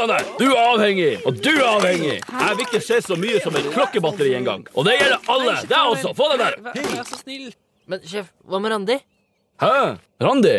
[0.00, 0.24] den der!
[0.38, 2.16] Du er avhengig, og du er avhengig.
[2.26, 4.64] Jeg vil ikke se så mye som et klokkebatteri engang.
[4.74, 5.52] Og det gjelder alle.
[5.70, 6.10] Deg også.
[6.18, 6.56] Få den der.
[6.74, 7.52] Vær så snill.
[7.88, 8.96] Men sjef, hva med Randi?
[9.62, 9.70] Hæ?
[10.26, 10.56] Randi?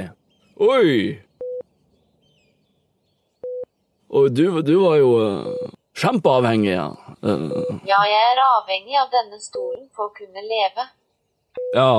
[0.63, 1.19] Oi.
[4.09, 6.87] Og du, du var jo uh, kjempeavhengig, ja.
[7.19, 7.51] Uh,
[7.85, 10.87] Ja, jeg er avhengig av denne stolen for å kunne leve.
[11.75, 11.91] ja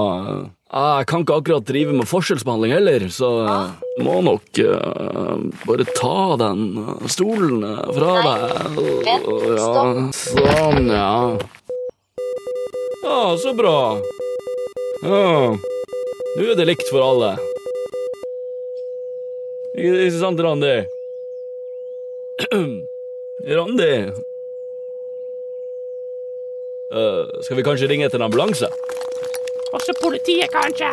[0.70, 6.36] Jeg kan ikke akkurat drive med forskjellsbehandling heller, så jeg må nok uh, bare ta
[6.38, 8.44] den uh, stolen uh, fra deg.
[9.08, 9.16] ja,
[10.14, 11.10] sånn, ja.
[13.02, 13.74] Ja, så bra.
[15.02, 15.58] Ja.
[16.38, 17.32] Nå er det likt for alle.
[19.74, 20.76] Ikke sant, Randi?
[23.58, 23.92] Randi?
[26.94, 28.70] Uh, skal vi kanskje ringe etter en ambulanse?
[29.70, 30.88] Også politiet, kanskje?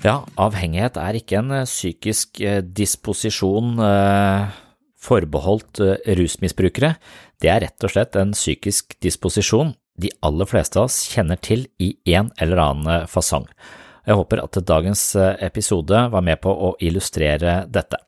[0.00, 4.56] Ja, avhengighet er ikke en eh, psykisk eh, disposisjon eh,
[4.98, 6.94] forbeholdt eh, rusmisbrukere.
[7.40, 11.68] Det er rett og slett en psykisk disposisjon de aller fleste av oss kjenner til
[11.78, 13.46] i en eller annen fasong.
[14.08, 15.04] Jeg håper at dagens
[15.44, 18.00] episode var med på å illustrere dette.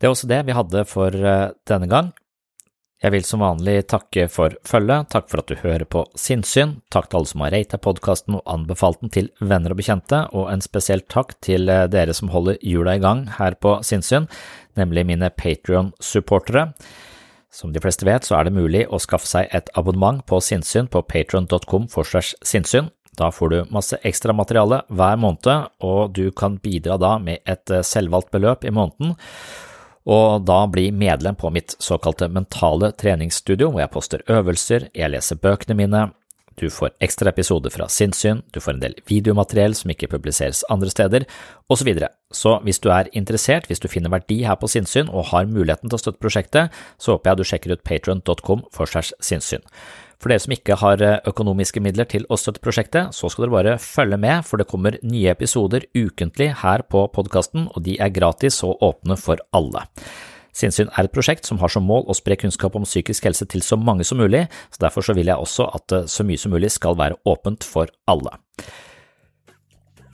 [0.00, 2.08] Det er også det vi hadde for denne gang.
[3.04, 7.10] Jeg vil som vanlig takke for følget, takk for at du hører på Sinnsyn, takk
[7.10, 10.64] til alle som har ratet podkasten og anbefalt den til venner og bekjente, og en
[10.64, 14.24] spesiell takk til eh, dere som holder hjula i gang her på Sinnsyn,
[14.80, 16.70] nemlig mine Patrion-supportere.
[17.52, 20.88] Som de fleste vet, så er det mulig å skaffe seg et abonnement på Sinnsyn
[20.88, 22.88] på patron.com for slash sinnssyn.
[23.20, 27.68] Da får du masse ekstra materiale hver måned, og du kan bidra da med et
[27.68, 29.12] eh, selvvalgt beløp i måneden
[30.04, 35.40] og da bli medlem på mitt såkalte mentale treningsstudio, hvor jeg poster øvelser, jeg leser
[35.40, 36.02] bøkene mine,
[36.60, 40.92] du får ekstra episoder fra sinnssyn, du får en del videomateriell som ikke publiseres andre
[40.92, 41.26] steder,
[41.68, 41.84] osv.
[41.84, 42.08] Så, videre.
[42.32, 45.90] så hvis du er interessert, hvis du finner verdi her på sinnssyn og har muligheten
[45.90, 49.64] til å støtte prosjektet, så håper jeg du sjekker ut patron.com for segs sinnssyn.
[50.24, 53.56] For dere som ikke har eh, økonomiske midler til å støtte prosjektet, så skal dere
[53.58, 58.14] bare følge med, for det kommer nye episoder ukentlig her på podkasten, og de er
[58.14, 59.84] gratis og åpne for alle.
[60.54, 63.64] Sinnssyn er et prosjekt som har som mål å spre kunnskap om psykisk helse til
[63.66, 66.54] så mange som mulig, så derfor så vil jeg også at eh, så mye som
[66.54, 68.36] mulig skal være åpent for alle.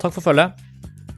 [0.01, 0.67] Takk for følget.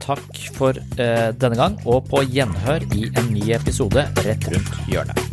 [0.03, 5.32] Takk for eh, denne gang, og på gjenhør i en ny episode rett rundt hjørnet.